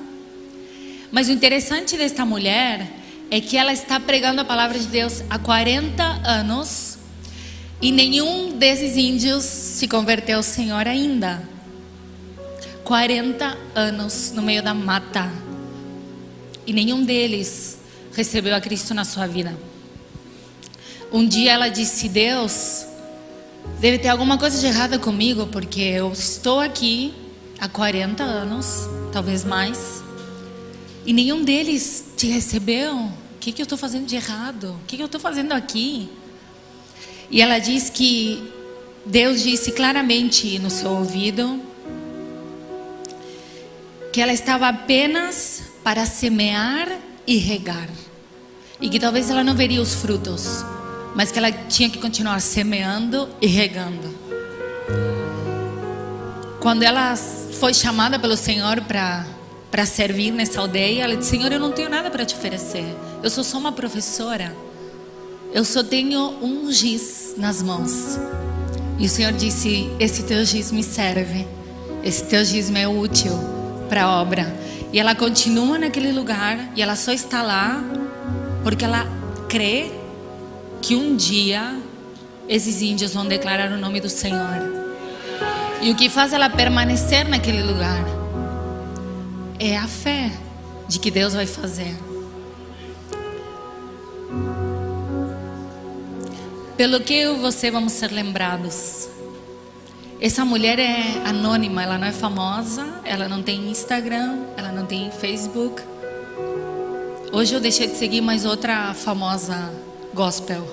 Mas 1.11 1.27
o 1.27 1.31
interessante 1.31 1.97
desta 1.97 2.23
mulher 2.23 2.87
é 3.31 3.41
que 3.41 3.57
ela 3.57 3.73
está 3.73 3.99
pregando 3.99 4.41
a 4.41 4.45
palavra 4.45 4.77
de 4.77 4.85
Deus 4.85 5.23
há 5.27 5.39
40 5.39 6.03
anos 6.23 6.99
e 7.81 7.91
nenhum 7.91 8.59
desses 8.59 8.95
índios 8.95 9.43
se 9.43 9.87
converteu 9.87 10.37
ao 10.37 10.43
Senhor 10.43 10.87
ainda. 10.87 11.49
40 12.83 13.57
anos 13.75 14.31
no 14.33 14.41
meio 14.41 14.63
da 14.63 14.73
mata. 14.73 15.31
E 16.65 16.73
nenhum 16.73 17.03
deles 17.03 17.79
recebeu 18.13 18.55
a 18.55 18.61
Cristo 18.61 18.93
na 18.93 19.05
sua 19.05 19.27
vida. 19.27 19.57
Um 21.11 21.27
dia 21.27 21.51
ela 21.51 21.69
disse: 21.69 22.07
Deus, 22.07 22.85
deve 23.79 23.99
ter 23.99 24.07
alguma 24.07 24.37
coisa 24.37 24.59
de 24.59 24.65
errada 24.65 24.97
comigo, 24.97 25.47
porque 25.47 25.81
eu 25.81 26.11
estou 26.11 26.59
aqui 26.59 27.13
há 27.59 27.67
40 27.67 28.23
anos, 28.23 28.87
talvez 29.11 29.43
mais, 29.43 30.01
e 31.05 31.13
nenhum 31.13 31.43
deles 31.43 32.05
te 32.15 32.27
recebeu. 32.27 32.95
O 32.95 33.43
que, 33.43 33.51
que 33.51 33.61
eu 33.61 33.63
estou 33.63 33.77
fazendo 33.77 34.05
de 34.05 34.15
errado? 34.15 34.79
O 34.83 34.85
que, 34.85 34.95
que 34.95 35.01
eu 35.01 35.07
estou 35.07 35.19
fazendo 35.19 35.51
aqui? 35.53 36.07
E 37.29 37.41
ela 37.41 37.57
diz 37.57 37.89
que 37.89 38.51
Deus 39.03 39.41
disse 39.41 39.71
claramente 39.71 40.59
no 40.59 40.69
seu 40.69 40.91
ouvido 40.91 41.59
que 44.11 44.19
ela 44.19 44.33
estava 44.33 44.67
apenas 44.67 45.63
para 45.83 46.05
semear 46.05 46.87
e 47.25 47.37
regar. 47.37 47.87
E 48.79 48.89
que 48.89 48.99
talvez 48.99 49.29
ela 49.29 49.43
não 49.43 49.55
veria 49.55 49.81
os 49.81 49.93
frutos, 49.93 50.65
mas 51.15 51.31
que 51.31 51.39
ela 51.39 51.51
tinha 51.51 51.89
que 51.89 51.99
continuar 51.99 52.39
semeando 52.41 53.29
e 53.39 53.47
regando. 53.47 54.13
Quando 56.59 56.83
ela 56.83 57.15
foi 57.15 57.73
chamada 57.73 58.19
pelo 58.19 58.35
Senhor 58.35 58.81
para 58.81 59.25
para 59.69 59.85
servir 59.85 60.31
nessa 60.31 60.59
aldeia, 60.59 61.03
ela 61.03 61.15
disse: 61.15 61.29
Senhor, 61.29 61.49
eu 61.49 61.59
não 61.59 61.71
tenho 61.71 61.89
nada 61.89 62.11
para 62.11 62.25
te 62.25 62.35
oferecer. 62.35 62.83
Eu 63.23 63.29
sou 63.29 63.41
só 63.41 63.57
uma 63.57 63.71
professora. 63.71 64.53
Eu 65.53 65.63
só 65.63 65.81
tenho 65.81 66.19
um 66.41 66.69
giz 66.69 67.35
nas 67.37 67.61
mãos. 67.61 68.19
E 68.99 69.05
o 69.05 69.09
Senhor 69.09 69.31
disse: 69.31 69.89
Esse 69.97 70.23
teu 70.23 70.43
giz 70.43 70.73
me 70.73 70.83
serve. 70.83 71.47
Esse 72.03 72.25
teu 72.25 72.43
giz 72.43 72.69
me 72.69 72.81
é 72.81 72.87
útil 72.87 73.60
para 73.91 74.03
a 74.03 74.21
obra. 74.21 74.47
E 74.93 74.99
ela 75.01 75.13
continua 75.13 75.77
naquele 75.77 76.13
lugar 76.13 76.71
e 76.77 76.81
ela 76.81 76.95
só 76.95 77.11
está 77.11 77.43
lá 77.43 77.83
porque 78.63 78.85
ela 78.85 79.05
crê 79.49 79.91
que 80.81 80.95
um 80.95 81.17
dia 81.17 81.77
esses 82.47 82.81
índios 82.81 83.13
vão 83.13 83.27
declarar 83.27 83.69
o 83.69 83.77
nome 83.77 83.99
do 83.99 84.07
Senhor. 84.07 84.81
E 85.81 85.91
o 85.91 85.95
que 85.95 86.07
faz 86.07 86.31
ela 86.31 86.49
permanecer 86.49 87.27
naquele 87.27 87.61
lugar 87.63 88.05
é 89.59 89.77
a 89.77 89.87
fé 89.87 90.31
de 90.87 90.97
que 90.97 91.11
Deus 91.11 91.33
vai 91.33 91.45
fazer. 91.45 91.93
Pelo 96.77 97.01
que 97.01 97.13
eu 97.13 97.35
e 97.35 97.39
você 97.41 97.69
vamos 97.69 97.91
ser 97.91 98.09
lembrados. 98.09 99.10
Essa 100.21 100.45
mulher 100.45 100.77
é 100.77 101.19
anônima, 101.25 101.81
ela 101.81 101.97
não 101.97 102.05
é 102.05 102.11
famosa, 102.11 102.85
ela 103.03 103.27
não 103.27 103.41
tem 103.41 103.71
Instagram, 103.71 104.37
ela 104.55 104.71
não 104.71 104.85
tem 104.85 105.09
Facebook. 105.09 105.81
Hoje 107.33 107.55
eu 107.55 107.59
deixei 107.59 107.87
de 107.87 107.97
seguir 107.97 108.21
mais 108.21 108.45
outra 108.45 108.93
famosa 108.93 109.73
gospel, 110.13 110.63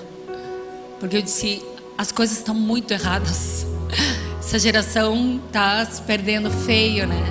porque 1.01 1.17
eu 1.17 1.23
disse: 1.23 1.65
as 1.97 2.13
coisas 2.13 2.37
estão 2.37 2.55
muito 2.55 2.93
erradas. 2.93 3.65
Essa 4.39 4.59
geração 4.59 5.41
está 5.47 5.83
se 5.87 6.03
perdendo 6.03 6.51
feio, 6.51 7.07
né? 7.07 7.25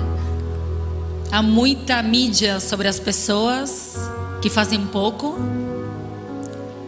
Há 1.30 1.40
muita 1.40 2.02
mídia 2.02 2.58
sobre 2.58 2.88
as 2.88 2.98
pessoas 2.98 3.96
que 4.42 4.50
fazem 4.50 4.84
pouco 4.86 5.38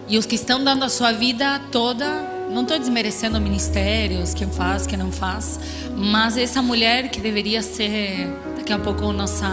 e 0.09 0.19
os 0.19 0.27
que 0.27 0.35
estão 0.35 0.65
dando 0.65 0.85
a 0.85 0.89
sua 0.89 1.13
vida 1.13 1.61
toda. 1.71 2.30
Não 2.51 2.63
estou 2.63 2.79
desmerecendo 2.79 3.41
ministérios, 3.41 4.35
quem 4.35 4.51
faz, 4.51 4.87
quem 4.87 4.99
não 4.99 5.13
faz, 5.13 5.61
mas 5.97 6.37
essa 6.37 6.61
mulher 6.61 7.09
que 7.09 7.21
deveria 7.21 7.63
ser 7.63 8.29
daqui 8.57 8.73
a 8.73 8.79
pouco 8.79 9.13
nossa 9.13 9.49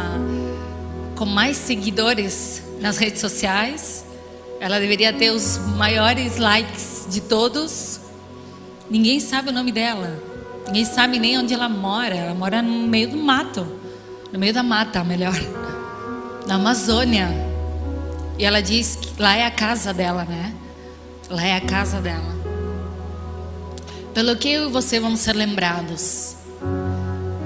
com 1.16 1.26
mais 1.26 1.58
seguidores 1.58 2.64
nas 2.80 2.98
redes 2.98 3.22
sociais, 3.22 4.06
ela 4.60 4.80
deveria 4.80 5.14
ter 5.14 5.32
os 5.32 5.60
maiores 5.76 6.38
likes 6.38 7.08
de 7.10 7.22
todos. 7.22 8.00
Ninguém 8.90 9.20
sabe 9.20 9.50
o 9.50 9.54
nome 9.54 9.72
dela. 9.72 10.20
Ninguém 10.66 10.86
sabe 10.86 11.20
nem 11.20 11.38
onde 11.38 11.54
ela 11.54 11.70
mora. 11.70 12.16
Ela 12.16 12.34
mora 12.34 12.62
no 12.62 12.88
meio 12.88 13.10
do 13.10 13.18
mato. 13.18 13.68
No 14.32 14.40
meio 14.40 14.54
da 14.54 14.64
mata, 14.64 15.04
melhor. 15.04 15.40
Na 16.48 16.56
Amazônia. 16.56 17.30
E 18.38 18.46
ela 18.46 18.62
diz 18.62 18.96
que 18.96 19.22
lá 19.22 19.36
é 19.36 19.46
a 19.46 19.52
casa 19.52 19.94
dela, 19.94 20.26
né? 20.26 20.54
Lá 21.30 21.44
é 21.44 21.56
a 21.56 21.62
casa 21.62 22.00
dela. 22.00 22.37
Pelo 24.18 24.36
que 24.36 24.50
eu 24.50 24.68
e 24.68 24.72
você 24.72 25.00
vamos 25.00 25.20
ser 25.20 25.36
lembrados? 25.36 26.34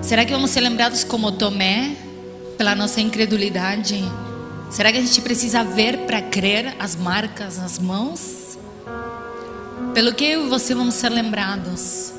Será 0.02 0.24
que 0.24 0.32
vamos 0.32 0.52
ser 0.52 0.62
lembrados 0.62 1.04
como 1.04 1.30
Tomé? 1.34 1.98
Pela 2.58 2.74
nossa 2.74 3.02
incredulidade? 3.02 4.02
Será 4.70 4.90
que 4.90 4.98
a 4.98 5.02
gente 5.02 5.20
precisa 5.20 5.66
ver 5.66 6.06
para 6.06 6.22
crer 6.22 6.74
as 6.80 6.96
marcas 6.96 7.58
nas 7.58 7.78
mãos? 7.78 8.58
Pelo 9.94 10.14
que 10.14 10.24
eu 10.24 10.46
e 10.46 10.50
você 10.50 10.74
vamos 10.74 10.96
ser 10.96 11.10
lembrados? 11.10 12.14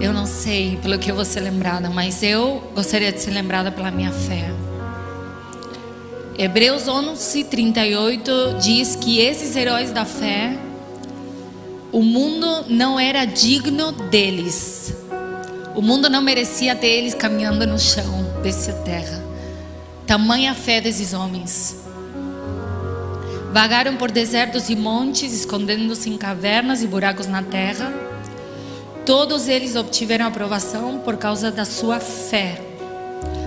Eu 0.00 0.14
não 0.14 0.24
sei 0.24 0.78
pelo 0.78 0.98
que 0.98 1.10
eu 1.10 1.14
vou 1.14 1.26
ser 1.26 1.40
lembrada, 1.40 1.90
mas 1.90 2.22
eu 2.22 2.72
gostaria 2.74 3.12
de 3.12 3.20
ser 3.20 3.32
lembrada 3.32 3.70
pela 3.70 3.90
minha 3.90 4.10
fé. 4.10 4.50
Hebreus 6.38 6.88
11, 6.88 7.44
38 7.44 8.56
diz 8.62 8.96
que 8.96 9.20
esses 9.20 9.54
heróis 9.54 9.90
da 9.92 10.06
fé, 10.06 10.63
o 11.94 12.02
mundo 12.02 12.66
não 12.68 13.00
era 13.00 13.24
digno 13.24 13.92
deles. 13.92 14.94
O 15.74 15.80
mundo 15.80 16.10
não 16.10 16.20
merecia 16.20 16.74
ter 16.74 16.88
eles 16.88 17.14
caminhando 17.14 17.66
no 17.66 17.78
chão 17.78 18.42
dessa 18.42 18.74
terra. 18.84 19.24
Tamanha 20.06 20.54
fé 20.54 20.82
desses 20.82 21.14
homens. 21.14 21.82
Vagaram 23.52 23.96
por 23.96 24.10
desertos 24.10 24.68
e 24.68 24.76
montes, 24.76 25.32
escondendo-se 25.32 26.10
em 26.10 26.18
cavernas 26.18 26.82
e 26.82 26.86
buracos 26.86 27.26
na 27.26 27.42
terra 27.42 27.90
Todos 29.04 29.48
eles 29.48 29.76
obtiveram 29.76 30.26
aprovação 30.26 30.98
por 31.00 31.18
causa 31.18 31.50
da 31.50 31.66
sua 31.66 32.00
fé. 32.00 32.58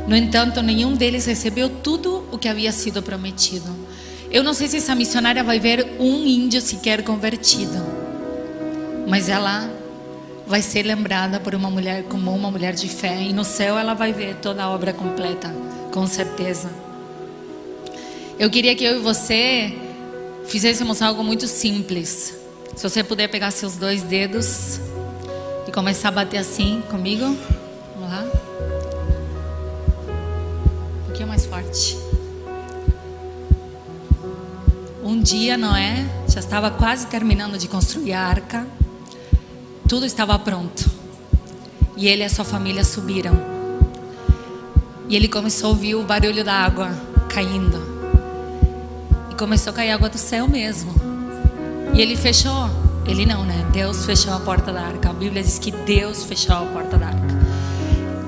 No 0.07 0.15
entanto, 0.15 0.61
nenhum 0.61 0.93
deles 0.93 1.25
recebeu 1.25 1.67
tudo 1.67 2.27
o 2.31 2.37
que 2.37 2.47
havia 2.47 2.71
sido 2.71 3.01
prometido. 3.01 3.75
Eu 4.29 4.43
não 4.43 4.53
sei 4.53 4.67
se 4.67 4.77
essa 4.77 4.93
missionária 4.93 5.43
vai 5.43 5.59
ver 5.59 5.95
um 5.99 6.27
índio 6.27 6.61
sequer 6.61 7.03
convertido, 7.03 7.73
mas 9.07 9.29
ela 9.29 9.69
vai 10.45 10.61
ser 10.61 10.83
lembrada 10.83 11.39
por 11.39 11.55
uma 11.55 11.69
mulher 11.69 12.03
como 12.03 12.33
uma 12.33 12.51
mulher 12.51 12.73
de 12.73 12.87
fé, 12.87 13.23
e 13.23 13.33
no 13.33 13.43
céu 13.43 13.77
ela 13.77 13.93
vai 13.93 14.13
ver 14.13 14.35
toda 14.35 14.63
a 14.63 14.69
obra 14.69 14.93
completa, 14.93 15.53
com 15.91 16.05
certeza. 16.05 16.69
Eu 18.37 18.49
queria 18.49 18.75
que 18.75 18.83
eu 18.83 18.97
e 18.97 18.99
você 18.99 19.73
fizéssemos 20.45 21.01
algo 21.01 21.23
muito 21.23 21.47
simples. 21.47 22.35
Se 22.75 22.83
você 22.87 23.03
puder 23.03 23.27
pegar 23.29 23.49
seus 23.49 23.75
dois 23.75 24.03
dedos 24.03 24.79
e 25.67 25.71
começar 25.71 26.09
a 26.09 26.11
bater 26.11 26.37
assim 26.37 26.83
comigo. 26.89 27.35
Vamos 27.95 28.09
lá. 28.09 28.23
Um 30.99 31.05
pouquinho 31.05 31.27
mais 31.27 31.45
forte. 31.45 31.97
Um 35.03 35.19
dia 35.19 35.57
Noé 35.57 36.05
já 36.27 36.39
estava 36.39 36.69
quase 36.69 37.07
terminando 37.07 37.57
de 37.57 37.67
construir 37.67 38.13
a 38.13 38.21
arca. 38.21 38.67
Tudo 39.87 40.05
estava 40.05 40.37
pronto. 40.37 40.89
E 41.95 42.07
ele 42.07 42.21
e 42.21 42.25
a 42.25 42.29
sua 42.29 42.43
família 42.43 42.83
subiram. 42.83 43.37
E 45.07 45.15
ele 45.15 45.27
começou 45.27 45.67
a 45.67 45.69
ouvir 45.69 45.95
o 45.95 46.03
barulho 46.03 46.43
da 46.43 46.53
água 46.53 46.89
caindo. 47.29 47.81
E 49.31 49.35
começou 49.35 49.71
a 49.71 49.75
cair 49.75 49.91
água 49.91 50.09
do 50.09 50.17
céu 50.17 50.47
mesmo. 50.47 50.93
E 51.93 52.01
ele 52.01 52.15
fechou 52.17 52.69
ele 53.07 53.25
não, 53.25 53.45
né? 53.45 53.65
Deus 53.71 54.05
fechou 54.05 54.33
a 54.33 54.39
porta 54.39 54.73
da 54.73 54.81
arca. 54.81 55.09
A 55.09 55.13
Bíblia 55.13 55.41
diz 55.41 55.57
que 55.57 55.71
Deus 55.71 56.25
fechou 56.25 56.55
a 56.55 56.65
porta 56.65 56.97
da 56.97 57.07
arca. 57.07 57.37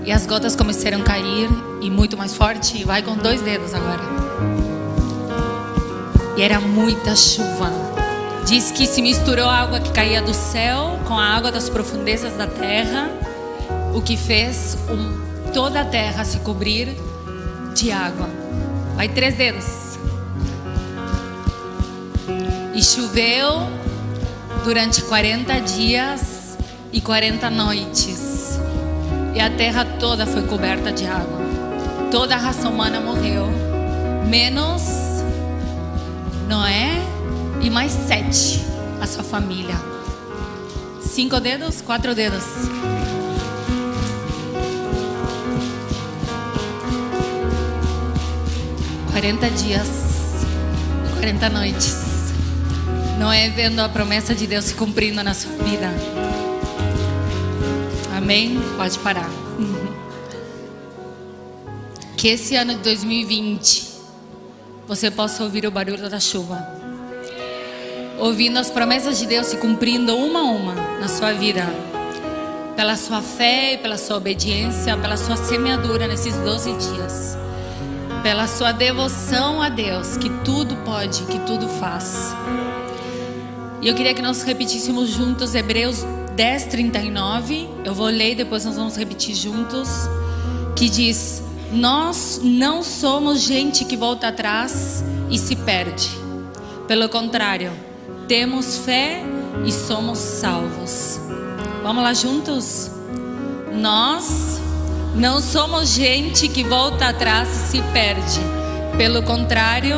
E 0.05 0.11
as 0.11 0.25
gotas 0.25 0.55
começaram 0.55 1.01
a 1.01 1.03
cair 1.03 1.49
e 1.81 1.89
muito 1.91 2.17
mais 2.17 2.33
forte. 2.33 2.77
E 2.77 2.85
vai 2.85 3.01
com 3.03 3.17
dois 3.17 3.41
dedos 3.41 3.73
agora. 3.73 4.01
E 6.37 6.41
era 6.41 6.61
muita 6.61 7.13
chuva. 7.17 7.88
Diz 8.49 8.71
que 8.71 8.87
se 8.87 8.99
misturou 8.99 9.47
água 9.47 9.79
que 9.79 9.91
caía 9.91 10.23
do 10.23 10.33
céu 10.33 10.99
com 11.07 11.13
a 11.13 11.23
água 11.23 11.51
das 11.51 11.69
profundezas 11.69 12.33
da 12.33 12.47
terra, 12.47 13.07
o 13.93 14.01
que 14.01 14.17
fez 14.17 14.75
um, 14.89 15.51
toda 15.53 15.81
a 15.81 15.85
terra 15.85 16.25
se 16.25 16.39
cobrir 16.39 16.97
de 17.75 17.91
água. 17.91 18.27
Vai 18.95 19.07
três 19.07 19.35
dedos. 19.35 19.99
E 22.73 22.81
choveu 22.81 23.69
durante 24.63 25.03
40 25.03 25.61
dias 25.61 26.57
e 26.91 26.99
40 26.99 27.51
noites. 27.51 28.59
E 29.35 29.39
a 29.39 29.51
terra 29.51 29.85
toda 29.99 30.25
foi 30.25 30.41
coberta 30.47 30.91
de 30.91 31.05
água. 31.05 31.39
Toda 32.09 32.33
a 32.33 32.39
raça 32.39 32.67
humana 32.67 32.99
morreu, 32.99 33.45
menos 34.27 34.81
Noé 36.47 37.08
e 37.61 37.69
mais 37.69 37.91
sete, 37.91 38.63
a 39.01 39.07
sua 39.07 39.23
família. 39.23 39.75
Cinco 41.01 41.39
dedos, 41.39 41.81
quatro 41.81 42.15
dedos. 42.15 42.43
Quarenta 49.11 49.49
dias, 49.49 49.89
quarenta 51.13 51.49
noites. 51.49 51.97
Não 53.19 53.31
é 53.31 53.49
vendo 53.49 53.81
a 53.81 53.89
promessa 53.89 54.33
de 54.33 54.47
Deus 54.47 54.65
se 54.65 54.75
cumprindo 54.75 55.21
na 55.21 55.33
sua 55.33 55.51
vida. 55.63 55.89
Amém? 58.15 58.57
Pode 58.77 58.97
parar. 58.99 59.29
Que 62.15 62.29
esse 62.29 62.55
ano 62.55 62.75
de 62.75 62.79
2020 62.79 63.89
você 64.87 65.11
possa 65.11 65.43
ouvir 65.43 65.65
o 65.65 65.71
barulho 65.71 66.09
da 66.09 66.19
chuva. 66.19 66.78
Ouvindo 68.19 68.59
as 68.59 68.69
promessas 68.69 69.17
de 69.17 69.25
Deus 69.25 69.47
se 69.47 69.55
cumprindo 69.55 70.13
uma 70.13 70.39
a 70.39 70.43
uma 70.43 70.75
na 70.99 71.07
sua 71.07 71.31
vida. 71.31 71.65
Pela 72.75 72.97
sua 72.97 73.21
fé, 73.21 73.79
pela 73.81 73.97
sua 73.97 74.17
obediência, 74.17 74.97
pela 74.97 75.15
sua 75.15 75.37
semeadura 75.37 76.05
nesses 76.05 76.35
12 76.35 76.73
dias. 76.73 77.37
Pela 78.21 78.45
sua 78.45 78.73
devoção 78.73 79.61
a 79.61 79.69
Deus, 79.69 80.17
que 80.17 80.29
tudo 80.43 80.75
pode, 80.83 81.23
que 81.23 81.39
tudo 81.39 81.69
faz. 81.69 82.35
E 83.81 83.87
eu 83.87 83.95
queria 83.95 84.13
que 84.13 84.21
nós 84.21 84.43
repetíssemos 84.43 85.09
juntos 85.09 85.55
Hebreus 85.55 86.03
10:39. 86.35 87.69
Eu 87.85 87.93
vou 87.93 88.07
ler 88.07 88.33
e 88.33 88.35
depois 88.35 88.65
nós 88.65 88.75
vamos 88.75 88.97
repetir 88.97 89.33
juntos. 89.33 90.09
Que 90.75 90.89
diz: 90.89 91.41
Nós 91.71 92.41
não 92.43 92.83
somos 92.83 93.39
gente 93.39 93.85
que 93.85 93.95
volta 93.95 94.27
atrás 94.27 95.05
e 95.29 95.37
se 95.37 95.55
perde. 95.55 96.09
Pelo 96.85 97.07
contrário, 97.07 97.71
temos 98.29 98.77
fé 98.85 99.23
e 99.65 99.71
somos 99.71 100.19
salvos. 100.19 101.19
Vamos 101.81 102.03
lá 102.03 102.13
juntos? 102.13 102.91
Nós 103.73 104.61
não 105.15 105.41
somos 105.41 105.89
gente 105.89 106.47
que 106.47 106.63
volta 106.63 107.07
atrás 107.07 107.49
e 107.49 107.71
se 107.71 107.81
perde. 107.91 108.39
Pelo 108.95 109.23
contrário, 109.23 109.97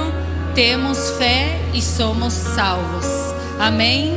temos 0.55 1.11
fé 1.17 1.59
e 1.73 1.81
somos 1.81 2.31
salvos. 2.31 3.05
Amém? 3.59 4.13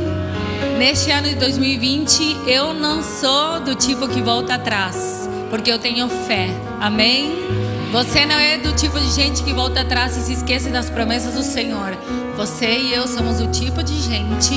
Neste 0.79 1.11
ano 1.11 1.27
de 1.27 1.35
2020, 1.35 2.37
eu 2.47 2.73
não 2.73 3.03
sou 3.03 3.59
do 3.59 3.75
tipo 3.75 4.07
que 4.07 4.21
volta 4.21 4.55
atrás, 4.55 5.29
porque 5.49 5.69
eu 5.69 5.77
tenho 5.77 6.07
fé. 6.07 6.49
Amém? 6.79 7.33
Você 7.95 8.25
não 8.25 8.35
é 8.35 8.57
do 8.57 8.73
tipo 8.73 8.99
de 8.99 9.09
gente 9.09 9.41
que 9.41 9.53
volta 9.53 9.79
atrás 9.79 10.17
e 10.17 10.21
se 10.21 10.33
esquece 10.33 10.67
das 10.67 10.89
promessas 10.89 11.33
do 11.33 11.41
Senhor. 11.41 11.97
Você 12.35 12.65
e 12.65 12.93
eu 12.93 13.07
somos 13.07 13.39
o 13.39 13.47
tipo 13.47 13.81
de 13.81 13.97
gente 14.01 14.53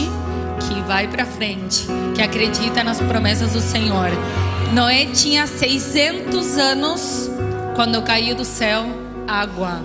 que 0.66 0.80
vai 0.88 1.06
para 1.06 1.24
frente, 1.24 1.86
que 2.16 2.20
acredita 2.20 2.82
nas 2.82 3.00
promessas 3.00 3.52
do 3.52 3.60
Senhor. 3.60 4.10
Noé 4.74 5.04
tinha 5.04 5.46
600 5.46 6.58
anos 6.58 7.30
quando 7.76 8.02
caiu 8.02 8.34
do 8.34 8.44
céu 8.44 8.84
água. 9.28 9.84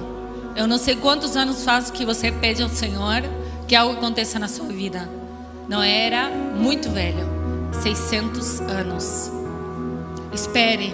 Eu 0.56 0.66
não 0.66 0.80
sei 0.80 0.96
quantos 0.96 1.38
anos 1.38 1.64
faz 1.64 1.92
que 1.92 2.04
você 2.04 2.32
pede 2.32 2.64
ao 2.64 2.70
Senhor 2.70 3.22
que 3.68 3.76
algo 3.76 3.94
aconteça 3.94 4.40
na 4.40 4.48
sua 4.48 4.70
vida. 4.70 5.08
Noé 5.70 6.08
era 6.08 6.28
muito 6.28 6.90
velho, 6.90 7.30
600 7.84 8.62
anos. 8.62 9.32
Espere 10.34 10.92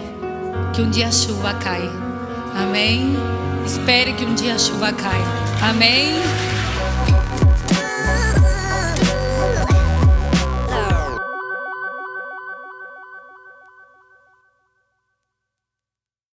que 0.74 0.82
um 0.82 0.90
dia 0.90 1.08
a 1.08 1.12
chuva 1.14 1.54
caia. 1.54 2.09
Amém? 2.56 3.16
Espere 3.66 4.14
que 4.14 4.26
um 4.26 4.34
dia 4.34 4.56
a 4.56 4.60
chuva 4.60 4.92
caia. 4.92 5.26
Amém? 5.62 6.14